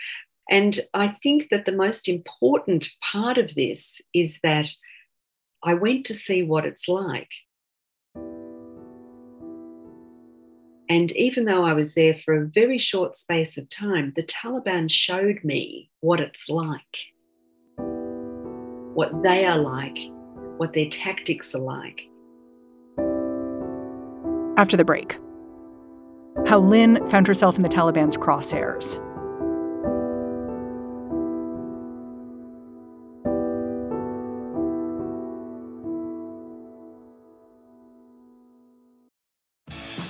And 0.50 0.80
I 0.94 1.08
think 1.08 1.48
that 1.50 1.64
the 1.64 1.72
most 1.72 2.08
important 2.08 2.88
part 3.00 3.38
of 3.38 3.54
this 3.54 4.00
is 4.12 4.40
that 4.42 4.68
I 5.62 5.74
went 5.74 6.06
to 6.06 6.14
see 6.14 6.42
what 6.42 6.66
it's 6.66 6.88
like. 6.88 7.30
And 10.90 11.12
even 11.12 11.44
though 11.44 11.64
I 11.64 11.72
was 11.72 11.94
there 11.94 12.14
for 12.14 12.34
a 12.34 12.48
very 12.48 12.76
short 12.76 13.16
space 13.16 13.56
of 13.56 13.68
time, 13.68 14.12
the 14.16 14.24
Taliban 14.24 14.90
showed 14.90 15.38
me 15.44 15.88
what 16.00 16.18
it's 16.18 16.48
like, 16.48 16.96
what 18.94 19.22
they 19.22 19.46
are 19.46 19.56
like, 19.56 19.96
what 20.56 20.72
their 20.72 20.88
tactics 20.88 21.54
are 21.54 21.60
like. 21.60 22.00
After 24.58 24.76
the 24.76 24.84
break, 24.84 25.16
how 26.46 26.58
Lynne 26.58 27.06
found 27.06 27.28
herself 27.28 27.54
in 27.54 27.62
the 27.62 27.68
Taliban's 27.68 28.16
crosshairs 28.16 28.98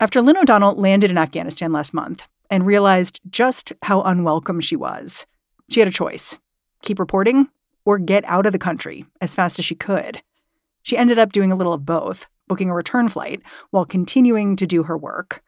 After 0.00 0.22
Lynne 0.22 0.36
O'Donnell 0.36 0.76
landed 0.76 1.10
in 1.10 1.18
Afghanistan 1.18 1.72
last 1.72 1.92
month 1.92 2.28
and 2.50 2.64
realized 2.64 3.18
just 3.28 3.72
how 3.82 4.02
unwelcome 4.02 4.60
she 4.60 4.76
was, 4.76 5.26
she 5.68 5.80
had 5.80 5.88
a 5.88 5.92
choice 5.92 6.38
keep 6.82 7.00
reporting 7.00 7.48
or 7.84 7.98
get 7.98 8.24
out 8.26 8.46
of 8.46 8.52
the 8.52 8.58
country 8.60 9.04
as 9.20 9.34
fast 9.34 9.58
as 9.58 9.64
she 9.64 9.74
could. 9.74 10.22
She 10.84 10.96
ended 10.96 11.18
up 11.18 11.32
doing 11.32 11.50
a 11.50 11.56
little 11.56 11.72
of 11.72 11.84
both, 11.84 12.28
booking 12.46 12.70
a 12.70 12.74
return 12.74 13.08
flight 13.08 13.42
while 13.70 13.84
continuing 13.84 14.54
to 14.54 14.66
do 14.68 14.84
her 14.84 14.96
work. 14.96 15.42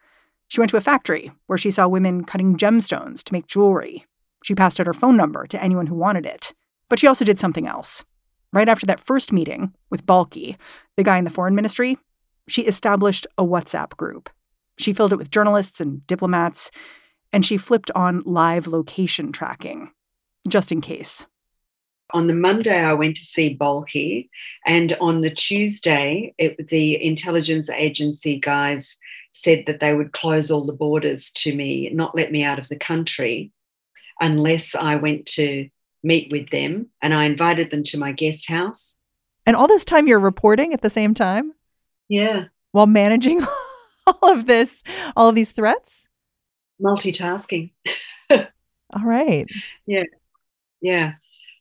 She 0.49 0.61
went 0.61 0.71
to 0.71 0.77
a 0.77 0.81
factory 0.81 1.31
where 1.47 1.57
she 1.57 1.71
saw 1.71 1.87
women 1.87 2.25
cutting 2.25 2.57
gemstones 2.57 3.23
to 3.23 3.33
make 3.33 3.47
jewelry. 3.47 4.05
She 4.43 4.57
passed 4.57 4.81
out 4.81 4.89
her 4.89 4.93
phone 4.93 5.17
number 5.17 5.47
to 5.47 5.63
anyone 5.63 5.87
who 5.87 5.95
wanted 5.95 6.27
it. 6.27 6.53
But 6.89 6.99
she 6.99 7.07
also 7.07 7.25
did 7.25 7.39
something 7.39 7.69
else. 7.69 8.05
Right 8.53 8.69
after 8.69 8.87
that 8.87 8.99
first 8.99 9.33
meeting 9.33 9.73
with 9.91 10.07
Balkhi, 10.07 10.57
the 10.97 11.05
guy 11.05 11.19
in 11.19 11.25
the 11.25 11.31
foreign 11.31 11.55
ministry, 11.55 11.97
she 12.49 12.63
established 12.63 13.29
a 13.39 13.45
WhatsApp 13.45 13.97
group. 13.97 14.29
She 14.81 14.93
filled 14.93 15.13
it 15.13 15.17
with 15.17 15.31
journalists 15.31 15.81
and 15.81 16.07
diplomats, 16.07 16.71
and 17.33 17.45
she 17.45 17.57
flipped 17.57 17.91
on 17.95 18.23
live 18.25 18.67
location 18.67 19.33
tracking, 19.33 19.91
just 20.49 20.73
in 20.73 20.81
case. 20.81 21.25
On 22.13 22.27
the 22.27 22.35
Monday, 22.35 22.81
I 22.81 22.93
went 22.95 23.17
to 23.19 23.23
see 23.23 23.57
Balkhi, 23.57 24.29
and 24.67 24.97
on 25.01 25.21
the 25.21 25.31
Tuesday, 25.31 26.35
it, 26.39 26.69
the 26.69 27.03
intelligence 27.05 27.69
agency 27.71 28.41
guys 28.41 28.97
said 29.33 29.65
that 29.67 29.79
they 29.79 29.95
would 29.95 30.13
close 30.13 30.51
all 30.51 30.65
the 30.65 30.73
borders 30.73 31.31
to 31.31 31.55
me, 31.55 31.89
not 31.91 32.17
let 32.17 32.33
me 32.33 32.43
out 32.43 32.59
of 32.59 32.69
the 32.69 32.77
country 32.77 33.53
unless 34.21 34.75
I 34.75 34.97
went 34.97 35.27
to 35.27 35.69
meet 36.03 36.31
with 36.31 36.51
them. 36.51 36.89
And 37.01 37.15
I 37.15 37.25
invited 37.25 37.71
them 37.71 37.85
to 37.85 37.99
my 37.99 38.13
guest 38.13 38.49
house. 38.49 38.99
And 39.47 39.57
all 39.57 39.69
this 39.69 39.85
time, 39.85 40.07
you're 40.07 40.21
reporting 40.21 40.73
at 40.75 40.83
the 40.83 40.91
same 40.91 41.15
time? 41.15 41.53
Yeah. 42.09 42.45
While 42.73 42.87
managing 42.87 43.41
all 44.23 44.33
of 44.33 44.47
this, 44.47 44.83
all 45.17 45.29
of 45.29 45.35
these 45.35 45.53
threats? 45.53 46.09
Multitasking. 46.83 47.73
all 48.31 49.05
right. 49.05 49.47
Yeah. 49.87 50.05
Yeah. 50.81 51.13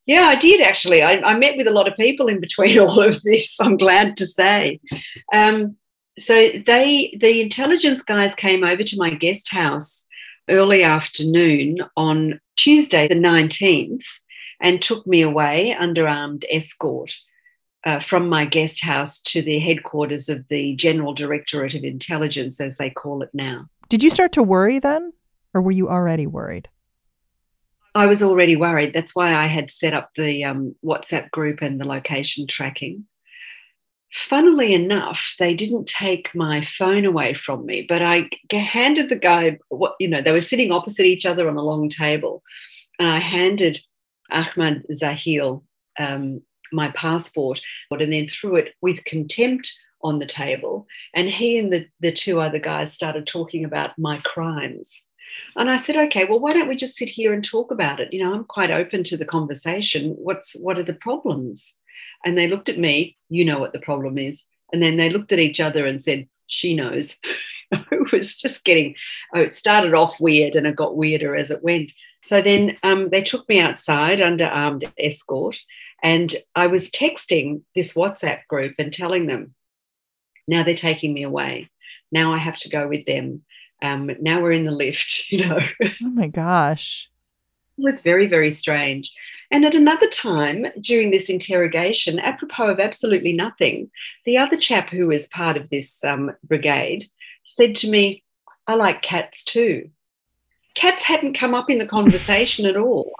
Yeah, 0.06 0.24
I 0.24 0.36
did 0.36 0.62
actually. 0.62 1.04
I, 1.04 1.22
I, 1.22 1.38
met 1.38 1.56
with 1.56 1.68
a 1.68 1.72
lot 1.72 1.88
of 1.88 1.96
people 1.96 2.30
in 2.30 2.40
between 2.40 2.80
all 2.80 3.00
of 3.00 3.22
this, 3.22 3.56
I'm 3.60 3.78
glad 3.78 4.18
to 4.18 4.26
say. 4.26 4.80
Um, 5.34 5.76
so 6.18 6.50
they 6.66 7.16
the 7.20 7.42
intelligence 7.42 8.02
guys 8.02 8.34
came 8.34 8.64
over 8.64 8.84
to 8.84 8.98
my 8.98 9.12
guest 9.12 9.52
house 9.52 10.06
early 10.50 10.84
afternoon 10.84 11.78
on 11.96 12.40
Tuesday 12.56 13.08
the 13.08 13.16
19th 13.16 14.04
and 14.60 14.82
took 14.82 15.06
me 15.06 15.22
away 15.22 15.74
under 15.74 16.08
armed 16.08 16.46
escort 16.52 17.16
uh, 17.86 18.00
from 18.00 18.30
my 18.30 18.46
guest 18.46 18.84
house 18.84 19.22
to 19.22 19.42
the 19.42 19.60
headquarters 19.60 20.30
of 20.30 20.48
the 20.50 20.76
General 20.76 21.14
Directorate 21.14 21.76
of 21.76 21.84
Intelligence, 21.84 22.60
as 22.60 22.78
they 22.78 22.90
call 22.90 23.22
it 23.22 23.30
now. 23.34 23.68
Did 23.88 24.04
you 24.04 24.10
start 24.10 24.32
to 24.34 24.44
worry 24.44 24.80
then, 24.80 25.14
or 25.54 25.62
were 25.62 25.72
you 25.72 25.90
already 25.90 26.28
worried? 26.28 26.68
I 27.96 28.06
was 28.06 28.22
already 28.22 28.56
worried. 28.56 28.94
That's 28.94 29.16
why 29.16 29.34
I 29.34 29.48
had 29.48 29.72
set 29.72 29.94
up 29.94 30.12
the 30.16 30.44
um, 30.44 30.76
WhatsApp 30.86 31.32
group 31.32 31.62
and 31.62 31.80
the 31.80 31.86
location 31.86 32.46
tracking. 32.48 33.06
Funnily 34.14 34.74
enough, 34.74 35.36
they 35.40 35.54
didn't 35.54 35.88
take 35.88 36.34
my 36.36 36.64
phone 36.64 37.06
away 37.06 37.34
from 37.34 37.66
me, 37.66 37.86
but 37.88 38.02
I 38.02 38.30
handed 38.52 39.10
the 39.10 39.16
guy, 39.16 39.60
what 39.70 39.96
you 40.00 40.08
know, 40.08 40.22
they 40.22 40.32
were 40.32 40.42
sitting 40.42 40.72
opposite 40.72 41.06
each 41.06 41.26
other 41.26 41.48
on 41.48 41.58
a 41.58 41.64
long 41.64 41.90
table, 41.90 42.44
and 43.00 43.10
I 43.10 43.20
handed 43.20 43.80
Ahmad 44.32 44.84
Zahil 44.92 45.64
um, 46.00 46.42
my 46.72 46.90
passport 46.92 47.62
and 47.92 48.12
then 48.12 48.28
threw 48.28 48.56
it 48.56 48.74
with 48.82 49.04
contempt 49.06 49.72
on 50.02 50.20
the 50.20 50.26
table. 50.26 50.88
And 51.14 51.30
he 51.30 51.58
and 51.58 51.72
the, 51.72 51.88
the 52.00 52.12
two 52.12 52.40
other 52.40 52.60
guys 52.60 52.94
started 52.94 53.28
talking 53.28 53.66
about 53.66 53.98
my 53.98 54.20
crimes. 54.20 55.02
And 55.56 55.70
I 55.70 55.78
said, 55.78 55.96
okay, 55.96 56.26
well, 56.26 56.40
why 56.40 56.54
don't 56.54 56.68
we 56.68 56.76
just 56.76 56.98
sit 56.98 57.10
here 57.10 57.34
and 57.34 57.44
talk 57.44 57.72
about 57.72 58.00
it? 58.00 58.12
You 58.14 58.24
know, 58.24 58.34
I'm 58.34 58.46
quite 58.46 58.72
open 58.72 59.04
to 59.06 59.18
the 59.18 59.26
conversation. 59.26 60.16
What's 60.18 60.54
what 60.54 60.80
are 60.80 60.84
the 60.84 60.94
problems? 60.94 61.74
And 62.26 62.38
they 62.38 62.48
looked 62.48 62.70
at 62.70 62.78
me, 62.78 63.18
you 63.30 63.46
know 63.46 63.60
what 63.60 63.74
the 63.74 63.80
problem 63.80 64.18
is. 64.18 64.46
And 64.74 64.82
then 64.82 64.98
they 64.98 65.10
looked 65.10 65.32
at 65.32 65.40
each 65.40 65.60
other 65.60 65.86
and 65.86 66.02
said, 66.02 66.28
she 66.48 66.76
knows. 66.76 67.20
it 67.72 68.12
was 68.12 68.38
just 68.38 68.64
getting, 68.64 68.96
oh, 69.36 69.42
it 69.42 69.56
started 69.56 69.94
off 69.94 70.20
weird 70.20 70.56
and 70.56 70.66
it 70.68 70.76
got 70.76 70.98
weirder 70.98 71.36
as 71.36 71.52
it 71.52 71.64
went. 71.64 71.92
So 72.24 72.42
then 72.42 72.78
um, 72.84 73.10
they 73.10 73.24
took 73.24 73.48
me 73.48 73.60
outside 73.60 74.22
under 74.22 74.46
armed 74.46 74.92
escort. 74.98 75.60
And 76.02 76.34
I 76.56 76.68
was 76.68 76.92
texting 76.92 77.62
this 77.76 77.94
WhatsApp 77.94 78.46
group 78.48 78.76
and 78.80 78.94
telling 78.94 79.28
them, 79.28 79.54
now 80.48 80.64
they're 80.64 80.76
taking 80.76 81.14
me 81.14 81.24
away. 81.24 81.70
Now 82.12 82.34
I 82.34 82.38
have 82.38 82.58
to 82.60 82.70
go 82.70 82.88
with 82.88 83.06
them. 83.06 83.44
Um, 83.82 84.12
now 84.20 84.42
we're 84.42 84.52
in 84.52 84.66
the 84.66 84.72
lift, 84.72 85.26
you 85.30 85.46
know. 85.46 85.60
Oh 86.04 86.10
my 86.10 86.28
gosh. 86.28 87.10
It 87.78 87.84
was 87.84 88.02
very, 88.02 88.28
very 88.28 88.52
strange. 88.52 89.12
And 89.52 89.66
at 89.66 89.74
another 89.74 90.08
time 90.08 90.68
during 90.82 91.12
this 91.12 91.30
interrogation, 91.30 92.20
apropos 92.20 92.68
of 92.68 92.80
absolutely 92.80 93.34
nothing, 93.34 93.90
the 94.26 94.38
other 94.38 94.58
chap 94.58 94.90
who 94.90 95.08
was 95.08 95.28
part 95.30 95.58
of 95.58 95.70
this 95.70 96.04
um, 96.04 96.32
brigade 96.44 97.08
said 97.46 97.76
to 97.78 97.90
me, 97.90 98.24
I 98.68 98.76
like 98.76 99.02
cats 99.02 99.44
too. 99.44 99.90
Cats 100.76 101.04
hadn't 101.04 101.34
come 101.34 101.56
up 101.56 101.70
in 101.70 101.78
the 101.78 101.86
conversation 101.86 102.66
at 102.66 102.78
all. 102.78 103.12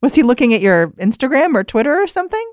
Was 0.00 0.14
he 0.14 0.22
looking 0.22 0.54
at 0.54 0.60
your 0.60 0.88
Instagram 0.92 1.54
or 1.54 1.64
Twitter 1.64 2.00
or 2.00 2.06
something? 2.06 2.52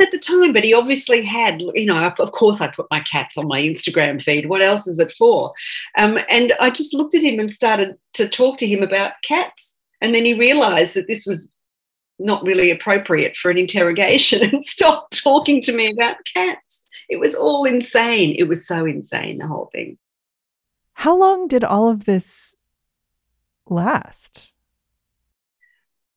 At 0.00 0.10
the 0.10 0.18
time, 0.18 0.52
but 0.52 0.64
he 0.64 0.72
obviously 0.72 1.22
had, 1.22 1.60
you 1.60 1.84
know, 1.84 2.12
of 2.18 2.32
course 2.32 2.60
I 2.60 2.68
put 2.68 2.86
my 2.90 3.00
cats 3.00 3.36
on 3.36 3.46
my 3.46 3.60
Instagram 3.60 4.22
feed. 4.22 4.48
What 4.48 4.62
else 4.62 4.86
is 4.86 4.98
it 4.98 5.12
for? 5.12 5.52
Um, 5.98 6.18
and 6.30 6.52
I 6.58 6.70
just 6.70 6.94
looked 6.94 7.14
at 7.14 7.22
him 7.22 7.38
and 7.38 7.52
started 7.52 7.96
to 8.14 8.26
talk 8.26 8.56
to 8.58 8.66
him 8.66 8.82
about 8.82 9.12
cats. 9.22 9.76
And 10.00 10.14
then 10.14 10.24
he 10.24 10.32
realized 10.34 10.94
that 10.94 11.08
this 11.08 11.26
was 11.26 11.54
not 12.18 12.42
really 12.42 12.70
appropriate 12.70 13.36
for 13.36 13.50
an 13.50 13.58
interrogation 13.58 14.42
and 14.52 14.64
stopped 14.64 15.22
talking 15.22 15.60
to 15.62 15.72
me 15.72 15.90
about 15.90 16.16
cats. 16.32 16.82
It 17.08 17.20
was 17.20 17.34
all 17.34 17.64
insane. 17.64 18.34
It 18.36 18.44
was 18.44 18.66
so 18.66 18.86
insane, 18.86 19.38
the 19.38 19.46
whole 19.46 19.68
thing. 19.72 19.98
How 20.94 21.16
long 21.16 21.48
did 21.48 21.64
all 21.64 21.88
of 21.88 22.04
this 22.06 22.56
last? 23.68 24.52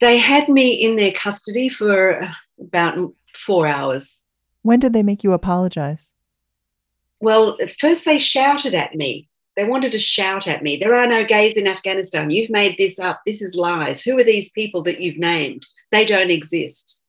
They 0.01 0.17
had 0.17 0.49
me 0.49 0.73
in 0.73 0.95
their 0.95 1.11
custody 1.11 1.69
for 1.69 2.23
uh, 2.23 2.31
about 2.59 3.13
four 3.33 3.67
hours. 3.67 4.21
When 4.61 4.79
did 4.79 4.93
they 4.93 5.03
make 5.03 5.23
you 5.23 5.33
apologize? 5.33 6.13
Well, 7.19 7.57
first 7.79 8.05
they 8.05 8.19
shouted 8.19 8.75
at 8.75 8.95
me. 8.95 9.29
They 9.55 9.63
wanted 9.63 9.93
to 9.93 9.99
shout 9.99 10.47
at 10.47 10.63
me. 10.63 10.75
There 10.75 10.95
are 10.95 11.07
no 11.07 11.23
gays 11.23 11.55
in 11.55 11.67
Afghanistan. 11.67 12.29
You've 12.29 12.49
made 12.49 12.77
this 12.77 12.99
up. 12.99 13.21
This 13.25 13.41
is 13.41 13.55
lies. 13.55 14.01
Who 14.01 14.17
are 14.19 14.23
these 14.23 14.49
people 14.49 14.83
that 14.83 14.99
you've 14.99 15.17
named? 15.17 15.65
They 15.91 16.03
don't 16.03 16.31
exist. 16.31 16.99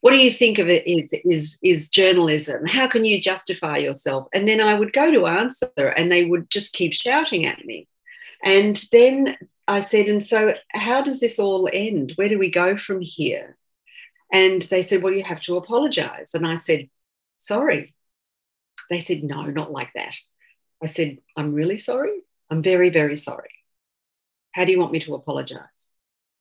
What 0.00 0.12
do 0.12 0.18
you 0.18 0.30
think 0.30 0.58
of 0.58 0.68
it 0.68 0.86
is, 0.86 1.14
is, 1.24 1.58
is 1.62 1.88
journalism? 1.88 2.66
How 2.66 2.86
can 2.86 3.04
you 3.04 3.20
justify 3.20 3.78
yourself? 3.78 4.28
And 4.34 4.48
then 4.48 4.60
I 4.60 4.74
would 4.74 4.92
go 4.92 5.10
to 5.10 5.26
answer 5.26 5.68
and 5.76 6.10
they 6.10 6.24
would 6.24 6.48
just 6.50 6.72
keep 6.72 6.92
shouting 6.92 7.46
at 7.46 7.64
me. 7.64 7.86
And 8.42 8.82
then 8.92 9.36
I 9.66 9.80
said, 9.80 10.06
and 10.06 10.24
so 10.24 10.54
how 10.70 11.02
does 11.02 11.20
this 11.20 11.38
all 11.38 11.68
end? 11.72 12.12
Where 12.16 12.28
do 12.28 12.38
we 12.38 12.50
go 12.50 12.76
from 12.76 13.00
here? 13.00 13.56
And 14.32 14.60
they 14.62 14.82
said, 14.82 15.02
well, 15.02 15.12
you 15.12 15.22
have 15.22 15.40
to 15.42 15.56
apologize. 15.56 16.34
And 16.34 16.46
I 16.46 16.54
said, 16.54 16.88
sorry. 17.38 17.94
They 18.90 19.00
said, 19.00 19.22
no, 19.22 19.42
not 19.44 19.70
like 19.70 19.90
that. 19.94 20.14
I 20.82 20.86
said, 20.86 21.18
I'm 21.36 21.54
really 21.54 21.78
sorry. 21.78 22.20
I'm 22.50 22.62
very, 22.62 22.90
very 22.90 23.16
sorry. 23.16 23.50
How 24.52 24.64
do 24.64 24.72
you 24.72 24.78
want 24.78 24.92
me 24.92 24.98
to 25.00 25.14
apologize? 25.14 25.88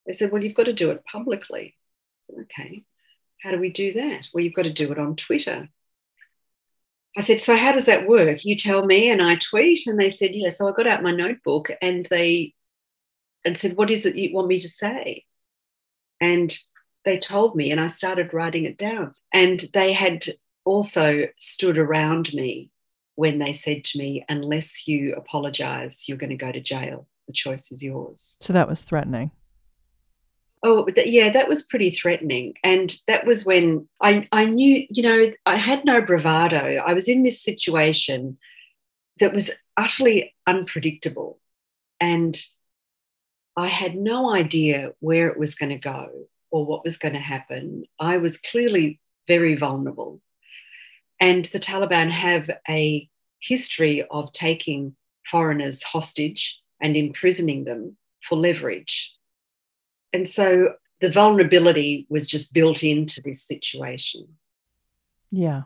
They 0.05 0.13
said, 0.13 0.31
well, 0.31 0.43
you've 0.43 0.55
got 0.55 0.65
to 0.65 0.73
do 0.73 0.91
it 0.91 1.05
publicly. 1.05 1.75
I 1.75 2.21
said, 2.23 2.35
okay. 2.43 2.83
How 3.41 3.51
do 3.51 3.59
we 3.59 3.69
do 3.69 3.93
that? 3.93 4.29
Well, 4.33 4.43
you've 4.43 4.53
got 4.53 4.63
to 4.63 4.73
do 4.73 4.91
it 4.91 4.97
on 4.97 5.15
Twitter. 5.15 5.67
I 7.17 7.21
said, 7.21 7.41
So 7.41 7.55
how 7.55 7.73
does 7.73 7.85
that 7.85 8.07
work? 8.07 8.43
You 8.45 8.55
tell 8.55 8.85
me 8.85 9.09
and 9.09 9.21
I 9.21 9.35
tweet. 9.35 9.85
And 9.85 9.99
they 9.99 10.09
said, 10.09 10.31
Yeah. 10.33 10.49
So 10.49 10.67
I 10.67 10.71
got 10.71 10.87
out 10.87 11.03
my 11.03 11.11
notebook 11.11 11.69
and 11.81 12.07
they 12.09 12.53
and 13.45 13.57
said, 13.57 13.75
What 13.75 13.91
is 13.91 14.05
it 14.05 14.15
you 14.15 14.33
want 14.33 14.47
me 14.47 14.59
to 14.59 14.69
say? 14.69 15.25
And 16.21 16.57
they 17.05 17.17
told 17.17 17.55
me, 17.55 17.71
and 17.71 17.81
I 17.81 17.87
started 17.87 18.33
writing 18.33 18.65
it 18.65 18.77
down. 18.77 19.11
And 19.33 19.63
they 19.73 19.93
had 19.93 20.25
also 20.65 21.27
stood 21.37 21.77
around 21.77 22.33
me 22.33 22.69
when 23.15 23.39
they 23.39 23.53
said 23.53 23.83
to 23.85 23.99
me, 23.99 24.25
Unless 24.29 24.87
you 24.87 25.13
apologize, 25.15 26.07
you're 26.07 26.17
going 26.17 26.29
to 26.29 26.35
go 26.35 26.51
to 26.51 26.61
jail. 26.61 27.07
The 27.27 27.33
choice 27.33 27.71
is 27.71 27.83
yours. 27.83 28.35
So 28.41 28.53
that 28.53 28.67
was 28.67 28.83
threatening. 28.83 29.31
Oh, 30.65 30.87
yeah, 30.95 31.29
that 31.29 31.49
was 31.49 31.63
pretty 31.63 31.89
threatening. 31.89 32.53
And 32.63 32.95
that 33.07 33.25
was 33.25 33.45
when 33.45 33.87
I, 34.01 34.27
I 34.31 34.45
knew, 34.45 34.85
you 34.89 35.03
know, 35.03 35.31
I 35.45 35.57
had 35.57 35.83
no 35.83 36.01
bravado. 36.01 36.77
I 36.85 36.93
was 36.93 37.09
in 37.09 37.23
this 37.23 37.43
situation 37.43 38.37
that 39.19 39.33
was 39.33 39.51
utterly 39.75 40.33
unpredictable. 40.47 41.39
And 41.99 42.37
I 43.55 43.67
had 43.67 43.95
no 43.95 44.31
idea 44.31 44.93
where 44.99 45.27
it 45.27 45.37
was 45.37 45.55
going 45.55 45.69
to 45.69 45.77
go 45.77 46.27
or 46.51 46.65
what 46.65 46.83
was 46.83 46.97
going 46.97 47.13
to 47.13 47.19
happen. 47.19 47.85
I 47.99 48.17
was 48.17 48.37
clearly 48.37 48.99
very 49.27 49.55
vulnerable. 49.55 50.21
And 51.19 51.45
the 51.45 51.59
Taliban 51.59 52.09
have 52.09 52.49
a 52.67 53.09
history 53.39 54.03
of 54.03 54.31
taking 54.33 54.95
foreigners 55.25 55.83
hostage 55.83 56.61
and 56.81 56.97
imprisoning 56.97 57.63
them 57.65 57.97
for 58.21 58.37
leverage. 58.37 59.13
And 60.11 60.27
so 60.27 60.73
the 60.99 61.09
vulnerability 61.09 62.05
was 62.09 62.27
just 62.27 62.53
built 62.53 62.83
into 62.83 63.21
this 63.21 63.43
situation. 63.43 64.27
Yeah. 65.31 65.63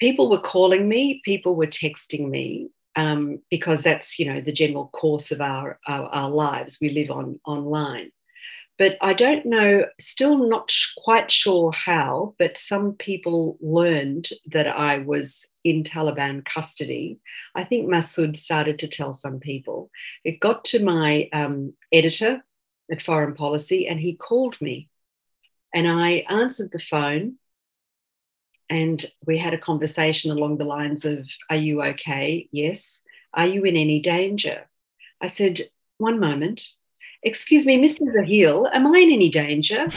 People 0.00 0.30
were 0.30 0.40
calling 0.40 0.88
me, 0.88 1.20
people 1.24 1.56
were 1.56 1.66
texting 1.66 2.28
me, 2.28 2.68
um, 2.96 3.40
because 3.50 3.82
that's 3.82 4.18
you 4.18 4.32
know 4.32 4.40
the 4.40 4.52
general 4.52 4.88
course 4.88 5.30
of 5.30 5.40
our, 5.40 5.78
our, 5.86 6.06
our 6.06 6.30
lives. 6.30 6.78
We 6.80 6.90
live 6.90 7.10
on 7.10 7.40
online, 7.46 8.10
but 8.78 8.96
I 9.00 9.12
don't 9.12 9.46
know. 9.46 9.86
Still 10.00 10.48
not 10.48 10.70
sh- 10.70 10.94
quite 10.96 11.30
sure 11.30 11.72
how. 11.72 12.34
But 12.38 12.56
some 12.56 12.92
people 12.94 13.58
learned 13.60 14.28
that 14.46 14.68
I 14.68 14.98
was 14.98 15.46
in 15.64 15.82
Taliban 15.82 16.44
custody. 16.44 17.18
I 17.54 17.64
think 17.64 17.88
Masood 17.88 18.36
started 18.36 18.78
to 18.80 18.88
tell 18.88 19.12
some 19.12 19.40
people. 19.40 19.90
It 20.24 20.40
got 20.40 20.64
to 20.66 20.84
my 20.84 21.28
um, 21.32 21.74
editor 21.92 22.42
at 22.90 23.02
Foreign 23.02 23.34
Policy, 23.34 23.86
and 23.86 24.00
he 24.00 24.14
called 24.14 24.60
me, 24.60 24.88
and 25.74 25.86
I 25.86 26.24
answered 26.28 26.72
the 26.72 26.78
phone 26.78 27.38
and 28.70 29.04
we 29.26 29.38
had 29.38 29.54
a 29.54 29.58
conversation 29.58 30.30
along 30.30 30.58
the 30.58 30.64
lines 30.64 31.04
of, 31.04 31.26
Are 31.50 31.56
you 31.56 31.82
okay? 31.82 32.48
Yes. 32.52 33.02
Are 33.34 33.46
you 33.46 33.64
in 33.64 33.76
any 33.76 34.00
danger? 34.00 34.68
I 35.20 35.26
said, 35.26 35.60
One 35.98 36.20
moment. 36.20 36.62
Excuse 37.22 37.66
me, 37.66 37.82
Mr. 37.82 38.02
Zahil, 38.14 38.68
am 38.72 38.86
I 38.86 38.98
in 39.00 39.10
any 39.12 39.28
danger? 39.28 39.86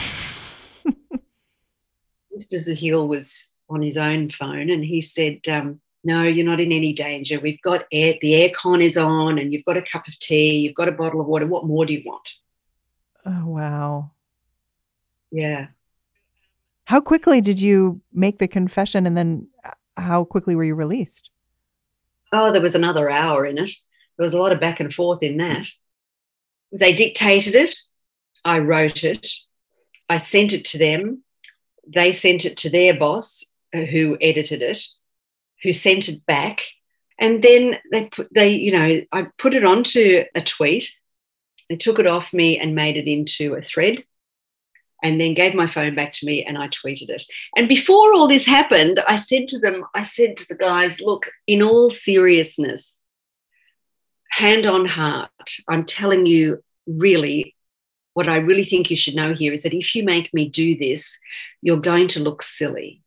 Mr. 2.36 2.54
Zahil 2.54 3.06
was 3.06 3.48
on 3.68 3.82
his 3.82 3.96
own 3.96 4.30
phone 4.30 4.70
and 4.70 4.84
he 4.84 5.00
said, 5.00 5.40
um, 5.48 5.80
No, 6.02 6.22
you're 6.22 6.46
not 6.46 6.60
in 6.60 6.72
any 6.72 6.92
danger. 6.92 7.38
We've 7.38 7.62
got 7.62 7.84
air, 7.92 8.14
the 8.20 8.32
aircon 8.32 8.82
is 8.82 8.96
on, 8.96 9.38
and 9.38 9.52
you've 9.52 9.64
got 9.64 9.76
a 9.76 9.82
cup 9.82 10.08
of 10.08 10.18
tea, 10.18 10.58
you've 10.58 10.74
got 10.74 10.88
a 10.88 10.92
bottle 10.92 11.20
of 11.20 11.26
water. 11.26 11.46
What 11.46 11.66
more 11.66 11.86
do 11.86 11.92
you 11.92 12.02
want? 12.04 12.28
Oh, 13.24 13.46
wow. 13.46 14.10
Yeah. 15.30 15.68
How 16.84 17.00
quickly 17.00 17.40
did 17.40 17.60
you 17.60 18.00
make 18.12 18.38
the 18.38 18.48
confession 18.48 19.06
and 19.06 19.16
then 19.16 19.48
uh, 19.64 19.70
how 19.96 20.24
quickly 20.24 20.54
were 20.56 20.64
you 20.64 20.74
released? 20.74 21.30
Oh, 22.32 22.50
there 22.50 22.62
was 22.62 22.74
another 22.74 23.10
hour 23.10 23.46
in 23.46 23.58
it. 23.58 23.70
There 24.16 24.24
was 24.24 24.34
a 24.34 24.38
lot 24.38 24.52
of 24.52 24.60
back 24.60 24.80
and 24.80 24.92
forth 24.92 25.22
in 25.22 25.36
that. 25.38 25.66
They 26.72 26.92
dictated 26.94 27.54
it. 27.54 27.74
I 28.44 28.58
wrote 28.58 29.04
it. 29.04 29.28
I 30.08 30.16
sent 30.16 30.52
it 30.52 30.64
to 30.66 30.78
them. 30.78 31.22
They 31.86 32.12
sent 32.12 32.44
it 32.44 32.56
to 32.58 32.70
their 32.70 32.98
boss, 32.98 33.44
uh, 33.74 33.80
who 33.80 34.16
edited 34.20 34.62
it, 34.62 34.82
who 35.62 35.72
sent 35.72 36.08
it 36.08 36.24
back. 36.26 36.62
And 37.18 37.42
then 37.42 37.78
they 37.92 38.06
put, 38.06 38.28
they, 38.34 38.54
you 38.54 38.72
know, 38.72 39.02
I 39.12 39.26
put 39.38 39.54
it 39.54 39.64
onto 39.64 40.24
a 40.34 40.40
tweet. 40.40 40.90
They 41.68 41.76
took 41.76 41.98
it 41.98 42.06
off 42.06 42.32
me 42.32 42.58
and 42.58 42.74
made 42.74 42.96
it 42.96 43.06
into 43.06 43.54
a 43.54 43.62
thread 43.62 44.04
and 45.02 45.20
then 45.20 45.34
gave 45.34 45.54
my 45.54 45.66
phone 45.66 45.94
back 45.94 46.12
to 46.12 46.26
me 46.26 46.44
and 46.44 46.56
I 46.56 46.68
tweeted 46.68 47.08
it. 47.08 47.24
And 47.56 47.68
before 47.68 48.14
all 48.14 48.28
this 48.28 48.46
happened, 48.46 49.00
I 49.08 49.16
said 49.16 49.46
to 49.48 49.58
them, 49.58 49.84
I 49.94 50.02
said 50.02 50.36
to 50.36 50.46
the 50.48 50.54
guys, 50.54 51.00
look, 51.00 51.30
in 51.46 51.62
all 51.62 51.90
seriousness, 51.90 53.02
hand 54.30 54.66
on 54.66 54.86
heart, 54.86 55.30
I'm 55.68 55.84
telling 55.84 56.26
you 56.26 56.62
really 56.86 57.54
what 58.14 58.28
I 58.28 58.36
really 58.36 58.64
think 58.64 58.90
you 58.90 58.96
should 58.96 59.14
know 59.14 59.32
here 59.32 59.52
is 59.52 59.62
that 59.62 59.74
if 59.74 59.94
you 59.94 60.04
make 60.04 60.32
me 60.34 60.48
do 60.48 60.76
this, 60.76 61.18
you're 61.62 61.78
going 61.78 62.08
to 62.08 62.22
look 62.22 62.42
silly. 62.42 63.02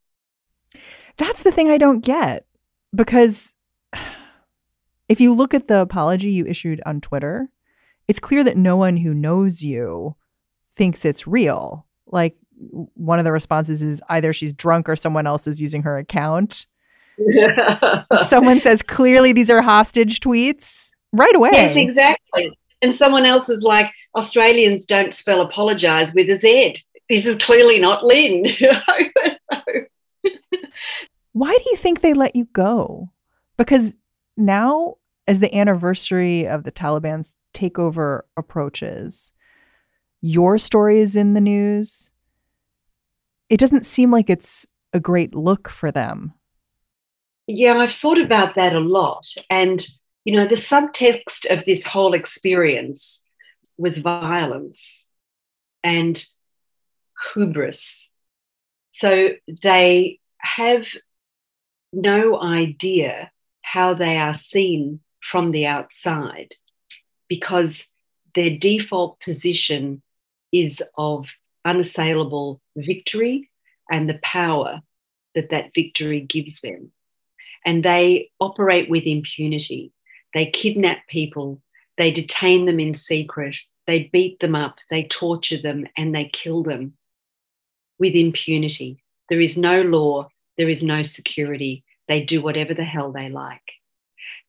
That's 1.17 1.43
the 1.43 1.51
thing 1.51 1.69
I 1.69 1.77
don't 1.77 2.03
get 2.03 2.45
because 2.93 3.53
if 5.09 5.21
you 5.21 5.33
look 5.33 5.53
at 5.53 5.67
the 5.67 5.79
apology 5.79 6.31
you 6.31 6.45
issued 6.45 6.81
on 6.85 7.01
Twitter, 7.01 7.49
it's 8.07 8.19
clear 8.19 8.43
that 8.43 8.57
no 8.57 8.77
one 8.77 8.97
who 8.97 9.13
knows 9.13 9.63
you 9.63 10.15
thinks 10.71 11.05
it's 11.05 11.27
real. 11.27 11.84
Like 12.07 12.35
one 12.59 13.19
of 13.19 13.25
the 13.25 13.31
responses 13.31 13.81
is 13.81 14.01
either 14.09 14.31
she's 14.33 14.53
drunk 14.53 14.87
or 14.87 14.95
someone 14.95 15.27
else 15.27 15.47
is 15.47 15.61
using 15.61 15.83
her 15.83 15.97
account. 15.97 16.67
someone 18.21 18.59
says 18.59 18.81
clearly 18.81 19.31
these 19.31 19.49
are 19.49 19.61
hostage 19.61 20.19
tweets 20.19 20.91
right 21.13 21.35
away. 21.35 21.51
Yes, 21.53 21.75
exactly. 21.75 22.57
And 22.81 22.93
someone 22.93 23.25
else 23.25 23.49
is 23.49 23.63
like, 23.63 23.91
Australians 24.15 24.85
don't 24.85 25.13
spell 25.13 25.41
apologize 25.41 26.13
with 26.13 26.29
a 26.29 26.37
Z. 26.37 26.75
This 27.09 27.25
is 27.25 27.35
clearly 27.37 27.79
not 27.79 28.03
Lynne. 28.03 28.45
Why 31.33 31.51
do 31.51 31.63
you 31.69 31.77
think 31.77 32.01
they 32.01 32.13
let 32.13 32.35
you 32.35 32.45
go? 32.53 33.09
Because 33.57 33.95
now, 34.37 34.95
as 35.27 35.39
the 35.39 35.55
anniversary 35.55 36.47
of 36.47 36.63
the 36.63 36.71
Taliban's 36.71 37.35
takeover 37.53 38.21
approaches, 38.37 39.31
your 40.25 40.57
story 40.57 41.01
is 41.01 41.15
in 41.15 41.35
the 41.35 41.41
news, 41.41 42.09
it 43.47 43.59
doesn't 43.59 43.85
seem 43.85 44.09
like 44.09 44.27
it's 44.27 44.65
a 44.91 44.99
great 44.99 45.35
look 45.35 45.69
for 45.69 45.91
them. 45.91 46.33
Yeah, 47.45 47.77
I've 47.77 47.93
thought 47.93 48.19
about 48.19 48.55
that 48.55 48.73
a 48.73 48.79
lot. 48.79 49.27
And, 49.51 49.85
you 50.23 50.35
know, 50.35 50.47
the 50.47 50.55
subtext 50.55 51.45
of 51.51 51.63
this 51.65 51.85
whole 51.85 52.15
experience 52.15 53.21
was 53.77 53.99
violence 53.99 55.05
and 55.83 56.25
hubris. 57.35 58.09
So 58.89 59.29
they 59.61 60.19
have 60.39 60.87
no 61.93 62.41
idea 62.41 63.29
how 63.61 63.93
they 63.93 64.17
are 64.17 64.33
seen 64.33 65.01
from 65.21 65.51
the 65.51 65.67
outside 65.67 66.55
because 67.27 67.85
their 68.33 68.57
default 68.57 69.19
position 69.19 70.01
is 70.63 70.83
of 70.97 71.27
unassailable 71.63 72.61
victory 72.75 73.49
and 73.89 74.09
the 74.09 74.19
power 74.21 74.81
that 75.33 75.49
that 75.49 75.73
victory 75.73 76.21
gives 76.21 76.61
them. 76.61 76.91
And 77.65 77.83
they 77.83 78.29
operate 78.39 78.89
with 78.89 79.03
impunity. 79.03 79.91
They 80.33 80.45
kidnap 80.47 81.07
people, 81.07 81.61
they 81.97 82.11
detain 82.11 82.65
them 82.65 82.79
in 82.79 82.93
secret, 82.93 83.55
they 83.87 84.03
beat 84.11 84.39
them 84.39 84.55
up, 84.55 84.77
they 84.89 85.03
torture 85.03 85.61
them, 85.61 85.87
and 85.95 86.13
they 86.13 86.25
kill 86.25 86.63
them 86.63 86.93
with 87.97 88.13
impunity. 88.13 89.03
There 89.29 89.39
is 89.39 89.57
no 89.57 89.81
law, 89.81 90.29
there 90.57 90.69
is 90.69 90.83
no 90.83 91.01
security. 91.03 91.83
They 92.07 92.23
do 92.23 92.41
whatever 92.41 92.73
the 92.73 92.83
hell 92.83 93.11
they 93.11 93.29
like. 93.29 93.73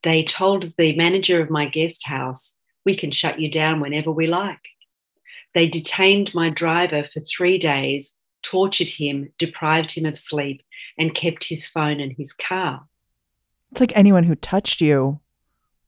They 0.02 0.24
told 0.24 0.72
the 0.76 0.94
manager 0.96 1.40
of 1.40 1.50
my 1.50 1.66
guest 1.66 2.06
house, 2.06 2.56
We 2.84 2.96
can 2.96 3.10
shut 3.10 3.40
you 3.40 3.50
down 3.50 3.80
whenever 3.80 4.10
we 4.10 4.26
like. 4.26 4.60
They 5.56 5.70
detained 5.70 6.34
my 6.34 6.50
driver 6.50 7.02
for 7.02 7.20
three 7.20 7.56
days, 7.56 8.18
tortured 8.42 8.90
him, 8.90 9.32
deprived 9.38 9.90
him 9.90 10.04
of 10.04 10.18
sleep, 10.18 10.62
and 10.98 11.14
kept 11.14 11.44
his 11.44 11.66
phone 11.66 11.98
and 11.98 12.12
his 12.12 12.34
car. 12.34 12.86
It's 13.72 13.80
like 13.80 13.96
anyone 13.96 14.24
who 14.24 14.34
touched 14.34 14.82
you 14.82 15.20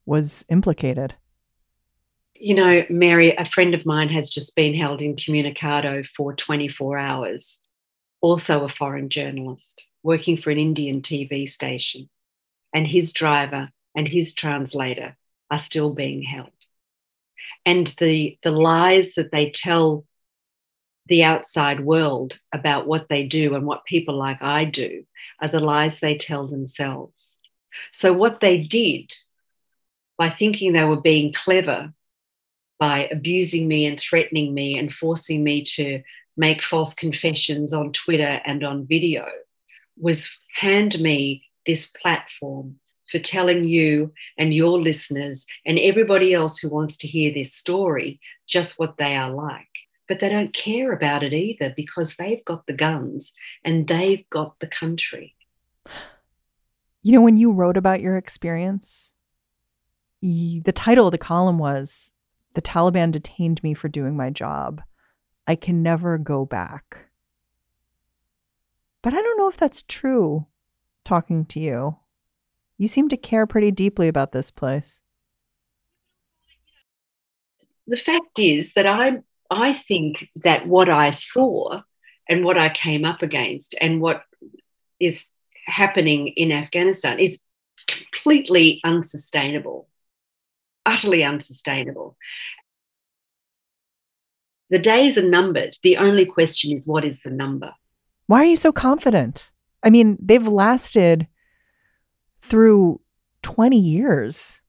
was 0.07 0.46
implicated. 0.48 1.16
You 2.35 2.54
know, 2.54 2.87
Mary, 2.88 3.37
a 3.37 3.44
friend 3.44 3.74
of 3.74 3.85
mine 3.85 4.09
has 4.09 4.31
just 4.31 4.57
been 4.57 4.72
held 4.72 5.02
incommunicado 5.02 6.02
for 6.16 6.33
24 6.33 6.96
hours, 6.96 7.59
also 8.22 8.64
a 8.64 8.70
foreign 8.70 9.11
journalist 9.11 9.87
working 10.02 10.38
for 10.38 10.48
an 10.48 10.59
Indian 10.59 11.02
TV 11.02 11.46
station. 11.46 12.09
And 12.74 12.87
his 12.87 13.12
driver 13.12 13.68
and 13.94 14.09
his 14.09 14.33
translator 14.33 15.18
are 15.50 15.59
still 15.59 15.92
being 15.92 16.22
held 16.22 16.58
and 17.64 17.87
the 17.98 18.38
the 18.42 18.51
lies 18.51 19.14
that 19.14 19.31
they 19.33 19.51
tell 19.51 20.05
the 21.09 21.24
outside 21.24 21.81
world 21.81 22.38
about 22.53 22.87
what 22.87 23.09
they 23.09 23.27
do 23.27 23.55
and 23.55 23.66
what 23.66 23.85
people 23.85 24.16
like 24.16 24.42
I 24.42 24.64
do 24.66 25.05
are 25.40 25.48
the 25.48 25.61
lies 25.61 26.01
they 26.01 26.16
tell 26.16 26.46
themselves. 26.46 27.35
So, 27.92 28.12
what 28.12 28.40
they 28.40 28.59
did 28.59 29.14
by 30.18 30.31
thinking 30.31 30.72
they 30.72 30.85
were 30.85 31.01
being 31.01 31.33
clever, 31.33 31.92
by 32.79 33.09
abusing 33.11 33.66
me 33.66 33.87
and 33.87 33.98
threatening 33.98 34.53
me 34.53 34.79
and 34.79 34.92
forcing 34.92 35.42
me 35.42 35.64
to 35.64 36.03
make 36.37 36.62
false 36.62 36.94
confessions 36.94 37.72
on 37.72 37.92
Twitter 37.92 38.40
and 38.44 38.62
on 38.64 38.87
video, 38.87 39.27
was 39.98 40.31
hand 40.55 41.01
me 41.01 41.44
this 41.66 41.87
platform 41.87 42.79
for 43.11 43.18
telling 43.18 43.64
you 43.64 44.12
and 44.37 44.53
your 44.53 44.79
listeners 44.79 45.47
and 45.66 45.79
everybody 45.79 46.35
else 46.35 46.59
who 46.59 46.68
wants 46.68 46.97
to 46.99 47.09
hear 47.09 47.33
this 47.33 47.53
story 47.53 48.21
just 48.47 48.79
what 48.79 48.99
they 48.99 49.16
are 49.16 49.31
like. 49.31 49.66
But 50.09 50.21
they 50.21 50.29
don't 50.29 50.55
care 50.55 50.92
about 50.92 51.23
it 51.23 51.33
either 51.33 51.75
because 51.77 52.16
they've 52.16 52.44
got 52.44 52.66
the 52.66 52.73
guns 52.73 53.33
and 53.64 53.87
they've 53.87 54.29
got 54.31 54.59
the 54.61 54.66
country. 54.66 55.35
You 57.03 57.12
know, 57.12 57.21
when 57.21 57.37
you 57.37 57.53
wrote 57.53 57.77
about 57.77 58.01
your 58.01 58.16
experience, 58.16 59.14
the 60.21 60.73
title 60.75 61.07
of 61.07 61.12
the 61.12 61.18
column 61.18 61.59
was 61.59 62.12
The 62.55 62.62
Taliban 62.62 63.12
Detained 63.12 63.62
Me 63.62 63.75
for 63.75 63.88
Doing 63.88 64.16
My 64.16 64.31
Job. 64.31 64.83
I 65.47 65.55
Can 65.55 65.83
Never 65.83 66.18
Go 66.18 66.44
Back. 66.44 67.07
But 69.01 69.14
I 69.14 69.23
don't 69.23 69.38
know 69.38 69.49
if 69.49 69.57
that's 69.57 69.83
true 69.83 70.47
talking 71.05 71.44
to 71.47 71.61
you. 71.61 71.97
You 72.79 72.87
seem 72.87 73.09
to 73.09 73.17
care 73.17 73.47
pretty 73.47 73.73
deeply 73.73 74.09
about 74.09 74.33
this 74.33 74.51
place. 74.51 75.01
The 77.88 77.97
fact 77.97 78.38
is 78.38 78.73
that 78.75 78.87
I 78.87 79.19
I 79.51 79.73
think 79.73 80.29
that 80.37 80.67
what 80.67 80.88
I 80.88 81.11
saw 81.11 81.83
and 82.29 82.45
what 82.45 82.59
I 82.59 82.69
came 82.69 83.05
up 83.05 83.23
against 83.23 83.75
and 83.81 84.01
what 84.01 84.23
is 85.01 85.25
happening 85.67 86.29
in 86.29 86.53
Afghanistan 86.53 87.19
is 87.19 87.41
completely 87.87 88.81
unsustainable, 88.85 89.88
utterly 90.85 91.25
unsustainable. 91.25 92.17
The 94.71 94.79
days 94.79 95.17
are 95.17 95.29
numbered. 95.29 95.77
The 95.83 95.97
only 95.97 96.27
question 96.27 96.77
is 96.77 96.87
what 96.87 97.05
is 97.05 97.23
the 97.23 97.31
number? 97.31 97.73
Why 98.27 98.43
are 98.43 98.51
you 98.51 98.57
so 98.57 98.71
confident? 98.71 99.51
I 99.83 99.88
mean, 99.88 100.19
they've 100.21 100.47
lasted 100.47 101.27
through 102.40 103.01
20 103.42 103.79
years 103.79 104.62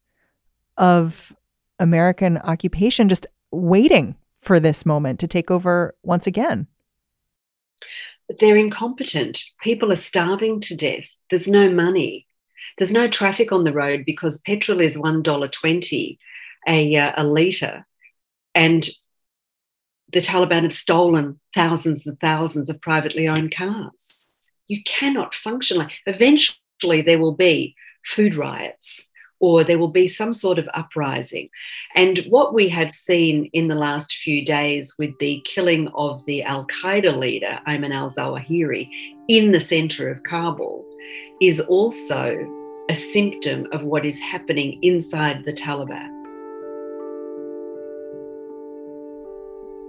of 0.77 1.35
American 1.79 2.37
occupation, 2.37 3.09
just 3.09 3.27
waiting 3.51 4.15
for 4.37 4.59
this 4.59 4.85
moment 4.85 5.19
to 5.19 5.27
take 5.27 5.51
over 5.51 5.95
once 6.03 6.27
again. 6.27 6.67
They're 8.39 8.57
incompetent. 8.57 9.43
People 9.61 9.91
are 9.91 9.97
starving 9.97 10.59
to 10.61 10.75
death. 10.75 11.15
There's 11.29 11.47
no 11.47 11.71
money. 11.71 12.27
There's 12.77 12.91
no 12.91 13.07
traffic 13.07 13.51
on 13.51 13.63
the 13.63 13.73
road 13.73 14.03
because 14.05 14.39
petrol 14.39 14.79
is 14.79 14.95
$1.20 14.95 16.17
a, 16.67 16.95
uh, 16.95 17.13
a 17.17 17.23
litre. 17.23 17.85
And 18.53 18.87
the 20.11 20.21
Taliban 20.21 20.63
have 20.63 20.73
stolen 20.73 21.39
thousands 21.53 22.05
and 22.05 22.19
thousands 22.19 22.69
of 22.69 22.81
privately 22.81 23.27
owned 23.27 23.53
cars. 23.55 24.33
You 24.67 24.81
cannot 24.83 25.35
function 25.35 25.77
like 25.77 25.93
eventually 26.05 26.57
there 26.81 27.19
will 27.19 27.35
be 27.35 27.75
food 28.05 28.35
riots 28.35 29.05
or 29.39 29.63
there 29.63 29.79
will 29.79 29.87
be 29.89 30.07
some 30.07 30.33
sort 30.33 30.59
of 30.59 30.67
uprising. 30.73 31.49
And 31.95 32.19
what 32.29 32.53
we 32.53 32.67
have 32.69 32.91
seen 32.91 33.49
in 33.53 33.67
the 33.67 33.75
last 33.75 34.13
few 34.13 34.45
days 34.45 34.95
with 34.99 35.17
the 35.19 35.41
killing 35.45 35.87
of 35.95 36.23
the 36.25 36.43
Al 36.43 36.67
Qaeda 36.67 37.17
leader, 37.17 37.59
Ayman 37.67 37.93
al 37.93 38.11
Zawahiri, 38.11 38.89
in 39.27 39.51
the 39.51 39.59
center 39.59 40.09
of 40.09 40.23
Kabul, 40.23 40.85
is 41.41 41.61
also 41.61 42.37
a 42.89 42.95
symptom 42.95 43.67
of 43.71 43.83
what 43.83 44.05
is 44.05 44.19
happening 44.19 44.79
inside 44.81 45.45
the 45.45 45.53
Taliban. 45.53 46.09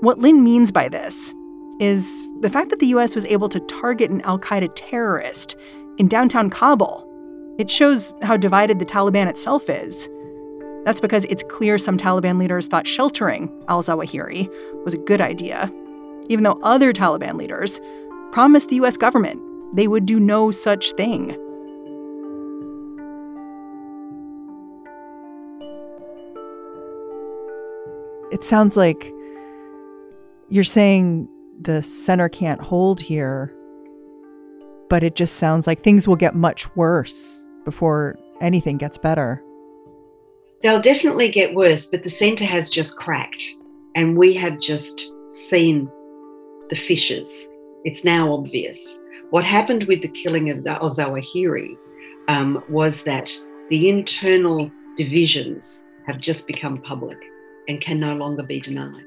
What 0.00 0.18
Lynne 0.18 0.44
means 0.44 0.70
by 0.70 0.88
this 0.88 1.34
is 1.80 2.28
the 2.40 2.50
fact 2.50 2.70
that 2.70 2.78
the 2.78 2.88
US 2.88 3.14
was 3.14 3.24
able 3.26 3.48
to 3.48 3.60
target 3.60 4.10
an 4.10 4.20
Al 4.22 4.38
Qaeda 4.38 4.70
terrorist 4.74 5.56
in 6.00 6.08
downtown 6.08 6.48
Kabul. 6.48 7.06
It 7.58 7.70
shows 7.70 8.14
how 8.22 8.38
divided 8.38 8.78
the 8.78 8.86
Taliban 8.86 9.26
itself 9.26 9.68
is. 9.68 10.08
That's 10.86 10.98
because 10.98 11.26
it's 11.26 11.42
clear 11.50 11.76
some 11.76 11.98
Taliban 11.98 12.38
leaders 12.38 12.66
thought 12.66 12.86
sheltering 12.86 13.52
al 13.68 13.82
Zawahiri 13.82 14.48
was 14.82 14.94
a 14.94 14.98
good 14.98 15.20
idea, 15.20 15.70
even 16.30 16.42
though 16.42 16.58
other 16.62 16.94
Taliban 16.94 17.34
leaders 17.34 17.82
promised 18.32 18.70
the 18.70 18.76
US 18.76 18.96
government 18.96 19.42
they 19.74 19.86
would 19.86 20.06
do 20.06 20.18
no 20.18 20.50
such 20.50 20.92
thing. 20.92 21.36
It 28.32 28.42
sounds 28.42 28.74
like 28.74 29.12
you're 30.48 30.64
saying 30.64 31.28
the 31.60 31.82
center 31.82 32.30
can't 32.30 32.62
hold 32.62 33.00
here, 33.00 33.54
but 34.90 35.04
it 35.04 35.14
just 35.14 35.36
sounds 35.36 35.66
like 35.66 35.80
things 35.80 36.06
will 36.06 36.16
get 36.16 36.34
much 36.34 36.74
worse 36.76 37.46
before 37.64 38.18
anything 38.42 38.76
gets 38.76 38.98
better. 38.98 39.42
They'll 40.62 40.80
definitely 40.80 41.30
get 41.30 41.54
worse, 41.54 41.86
but 41.86 42.02
the 42.02 42.10
center 42.10 42.44
has 42.44 42.68
just 42.68 42.96
cracked, 42.96 43.42
and 43.94 44.18
we 44.18 44.34
have 44.34 44.60
just 44.60 45.10
seen 45.30 45.88
the 46.68 46.76
fissures. 46.76 47.48
It's 47.84 48.04
now 48.04 48.34
obvious. 48.34 48.98
What 49.30 49.44
happened 49.44 49.84
with 49.84 50.02
the 50.02 50.08
killing 50.08 50.50
of 50.50 50.66
Al 50.66 50.90
Zawahiri 50.90 51.76
um, 52.28 52.62
was 52.68 53.04
that 53.04 53.32
the 53.70 53.88
internal 53.88 54.70
divisions 54.96 55.84
have 56.06 56.20
just 56.20 56.46
become 56.46 56.82
public 56.82 57.18
and 57.68 57.80
can 57.80 58.00
no 58.00 58.14
longer 58.14 58.42
be 58.42 58.60
denied. 58.60 59.06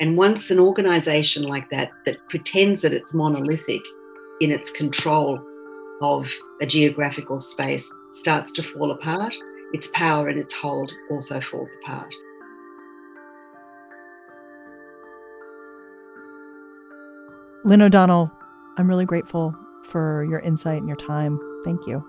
And 0.00 0.16
once 0.16 0.50
an 0.50 0.58
organization 0.58 1.42
like 1.42 1.68
that, 1.70 1.90
that 2.06 2.26
pretends 2.30 2.80
that 2.82 2.94
it's 2.94 3.12
monolithic 3.12 3.82
in 4.40 4.50
its 4.50 4.70
control 4.70 5.40
of 6.00 6.30
a 6.60 6.66
geographical 6.66 7.38
space, 7.38 7.92
starts 8.12 8.52
to 8.52 8.62
fall 8.62 8.90
apart, 8.90 9.34
its 9.72 9.88
power 9.92 10.28
and 10.28 10.38
its 10.38 10.54
hold 10.54 10.92
also 11.10 11.40
falls 11.40 11.70
apart. 11.82 12.12
Lynne 17.64 17.82
O'Donnell, 17.82 18.32
I'm 18.78 18.88
really 18.88 19.04
grateful 19.04 19.54
for 19.84 20.24
your 20.24 20.40
insight 20.40 20.78
and 20.78 20.88
your 20.88 20.96
time. 20.96 21.38
Thank 21.64 21.86
you. 21.86 22.02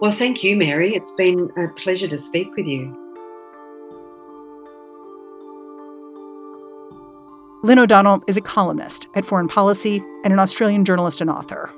Well, 0.00 0.12
thank 0.12 0.42
you, 0.42 0.56
Mary. 0.56 0.94
It's 0.94 1.12
been 1.12 1.50
a 1.56 1.68
pleasure 1.74 2.08
to 2.08 2.18
speak 2.18 2.56
with 2.56 2.66
you. 2.66 3.09
Lynne 7.62 7.78
O'Donnell 7.78 8.24
is 8.26 8.38
a 8.38 8.40
columnist 8.40 9.06
at 9.14 9.26
Foreign 9.26 9.46
Policy 9.46 9.98
and 10.24 10.32
an 10.32 10.38
Australian 10.38 10.82
journalist 10.82 11.20
and 11.20 11.28
author. 11.28 11.70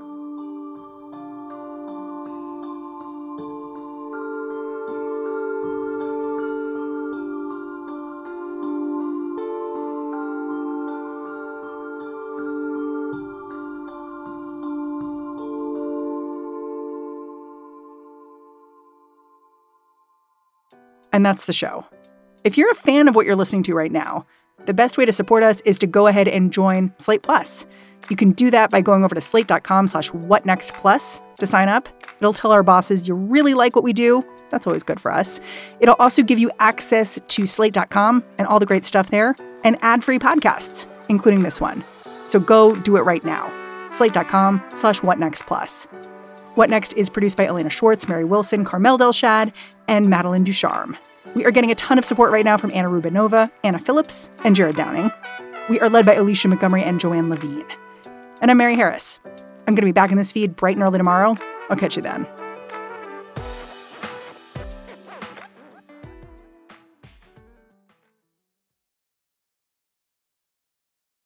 And 21.12 21.26
that's 21.26 21.46
the 21.46 21.52
show. 21.52 21.84
If 22.44 22.56
you're 22.56 22.70
a 22.70 22.74
fan 22.74 23.08
of 23.08 23.16
what 23.16 23.26
you're 23.26 23.36
listening 23.36 23.64
to 23.64 23.74
right 23.74 23.92
now, 23.92 24.26
the 24.66 24.74
best 24.74 24.98
way 24.98 25.04
to 25.04 25.12
support 25.12 25.42
us 25.42 25.60
is 25.62 25.78
to 25.78 25.86
go 25.86 26.06
ahead 26.06 26.28
and 26.28 26.52
join 26.52 26.92
Slate 26.98 27.22
Plus. 27.22 27.66
You 28.10 28.16
can 28.16 28.32
do 28.32 28.50
that 28.50 28.70
by 28.70 28.80
going 28.80 29.04
over 29.04 29.14
to 29.14 29.20
slate.com 29.20 29.86
slash 29.86 30.10
whatnextplus 30.10 31.20
to 31.36 31.46
sign 31.46 31.68
up. 31.68 31.88
It'll 32.18 32.32
tell 32.32 32.52
our 32.52 32.62
bosses 32.62 33.06
you 33.06 33.14
really 33.14 33.54
like 33.54 33.74
what 33.76 33.84
we 33.84 33.92
do. 33.92 34.24
That's 34.50 34.66
always 34.66 34.82
good 34.82 35.00
for 35.00 35.12
us. 35.12 35.40
It'll 35.80 35.96
also 35.98 36.22
give 36.22 36.38
you 36.38 36.50
access 36.58 37.18
to 37.26 37.46
slate.com 37.46 38.22
and 38.38 38.46
all 38.46 38.60
the 38.60 38.66
great 38.66 38.84
stuff 38.84 39.10
there 39.10 39.34
and 39.64 39.78
ad-free 39.82 40.18
podcasts, 40.18 40.86
including 41.08 41.42
this 41.42 41.60
one. 41.60 41.84
So 42.24 42.40
go 42.40 42.76
do 42.76 42.96
it 42.96 43.02
right 43.02 43.24
now. 43.24 43.50
Slate.com 43.90 44.62
slash 44.74 45.00
whatnextplus. 45.00 45.86
What 46.54 46.68
Next 46.68 46.92
is 46.94 47.08
produced 47.08 47.38
by 47.38 47.46
Elena 47.46 47.70
Schwartz, 47.70 48.08
Mary 48.08 48.24
Wilson, 48.24 48.64
Carmel 48.64 48.98
Delshad, 48.98 49.52
and 49.88 50.10
Madeline 50.10 50.44
Ducharme. 50.44 50.98
We 51.34 51.46
are 51.46 51.50
getting 51.50 51.70
a 51.70 51.74
ton 51.74 51.96
of 51.96 52.04
support 52.04 52.30
right 52.30 52.44
now 52.44 52.58
from 52.58 52.70
Anna 52.74 52.90
Rubinova, 52.90 53.50
Anna 53.64 53.78
Phillips, 53.78 54.30
and 54.44 54.54
Jared 54.54 54.76
Downing. 54.76 55.10
We 55.70 55.80
are 55.80 55.88
led 55.88 56.04
by 56.04 56.14
Alicia 56.14 56.48
Montgomery 56.48 56.82
and 56.82 57.00
Joanne 57.00 57.30
Levine. 57.30 57.64
And 58.42 58.50
I'm 58.50 58.58
Mary 58.58 58.74
Harris. 58.74 59.18
I'm 59.66 59.74
going 59.74 59.76
to 59.76 59.82
be 59.82 59.92
back 59.92 60.10
in 60.10 60.18
this 60.18 60.30
feed 60.30 60.56
bright 60.56 60.76
and 60.76 60.82
early 60.82 60.98
tomorrow. 60.98 61.34
I'll 61.70 61.76
catch 61.76 61.96
you 61.96 62.02
then. 62.02 62.26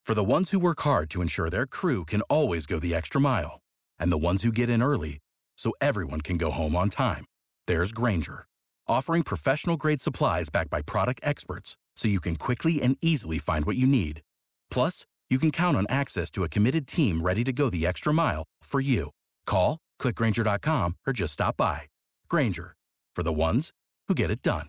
For 0.04 0.14
the 0.14 0.22
ones 0.22 0.52
who 0.52 0.60
work 0.60 0.80
hard 0.82 1.10
to 1.10 1.20
ensure 1.20 1.50
their 1.50 1.66
crew 1.66 2.04
can 2.04 2.22
always 2.22 2.66
go 2.66 2.78
the 2.78 2.94
extra 2.94 3.20
mile, 3.20 3.58
and 3.98 4.12
the 4.12 4.18
ones 4.18 4.44
who 4.44 4.52
get 4.52 4.68
in 4.68 4.82
early 4.82 5.18
so 5.56 5.72
everyone 5.80 6.20
can 6.20 6.36
go 6.36 6.52
home 6.52 6.76
on 6.76 6.90
time, 6.90 7.24
there's 7.66 7.90
Grainger 7.90 8.46
offering 8.88 9.22
professional 9.22 9.76
grade 9.76 10.00
supplies 10.00 10.48
backed 10.48 10.70
by 10.70 10.82
product 10.82 11.20
experts 11.22 11.76
so 11.96 12.08
you 12.08 12.20
can 12.20 12.36
quickly 12.36 12.80
and 12.80 12.96
easily 13.02 13.38
find 13.38 13.64
what 13.64 13.76
you 13.76 13.86
need. 13.86 14.22
Plus, 14.70 15.06
you 15.28 15.38
can 15.38 15.50
count 15.50 15.76
on 15.76 15.86
access 15.88 16.30
to 16.30 16.44
a 16.44 16.48
committed 16.48 16.86
team 16.86 17.20
ready 17.20 17.42
to 17.44 17.52
go 17.52 17.68
the 17.68 17.86
extra 17.86 18.12
mile 18.12 18.44
for 18.62 18.80
you. 18.80 19.10
Call, 19.46 19.78
clickgrainger.com, 20.00 20.96
or 21.06 21.12
just 21.12 21.34
stop 21.34 21.56
by. 21.56 21.82
Grainger, 22.28 22.76
for 23.14 23.22
the 23.22 23.32
ones 23.32 23.72
who 24.08 24.14
get 24.14 24.30
it 24.30 24.42
done. 24.42 24.68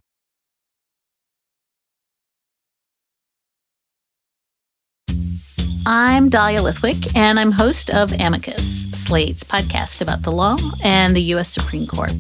I'm 5.90 6.28
Dahlia 6.28 6.60
Lithwick, 6.60 7.16
and 7.16 7.40
I'm 7.40 7.54
host 7.54 7.90
of 7.90 8.12
Amicus, 8.12 8.92
Slate's 8.92 9.46
podcast 9.46 10.02
about 10.02 10.22
the 10.22 10.32
law 10.32 10.58
and 10.84 11.16
the 11.16 11.22
U.S. 11.22 11.48
Supreme 11.48 11.88
Court. 11.88 12.12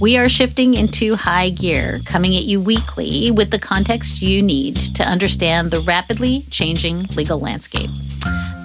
We 0.00 0.16
are 0.16 0.28
shifting 0.28 0.74
into 0.74 1.14
high 1.14 1.50
gear, 1.50 2.00
coming 2.04 2.36
at 2.36 2.42
you 2.42 2.60
weekly 2.60 3.30
with 3.30 3.50
the 3.50 3.60
context 3.60 4.20
you 4.20 4.42
need 4.42 4.76
to 4.76 5.04
understand 5.04 5.70
the 5.70 5.80
rapidly 5.80 6.44
changing 6.50 7.04
legal 7.16 7.38
landscape. 7.38 7.90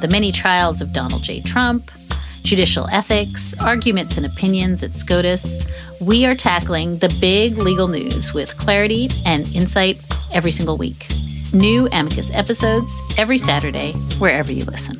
The 0.01 0.09
many 0.11 0.31
trials 0.31 0.81
of 0.81 0.91
Donald 0.91 1.21
J. 1.21 1.41
Trump, 1.41 1.91
judicial 2.41 2.87
ethics, 2.91 3.53
arguments 3.59 4.17
and 4.17 4.25
opinions 4.25 4.81
at 4.81 4.95
SCOTUS. 4.95 5.65
We 6.01 6.25
are 6.25 6.35
tackling 6.35 6.97
the 6.97 7.15
big 7.21 7.57
legal 7.57 7.87
news 7.87 8.33
with 8.33 8.57
clarity 8.57 9.09
and 9.25 9.47
insight 9.55 10.01
every 10.31 10.51
single 10.51 10.77
week. 10.77 11.07
New 11.53 11.87
Amicus 11.91 12.31
episodes 12.33 12.91
every 13.17 13.37
Saturday, 13.37 13.93
wherever 14.17 14.51
you 14.51 14.65
listen. 14.65 14.99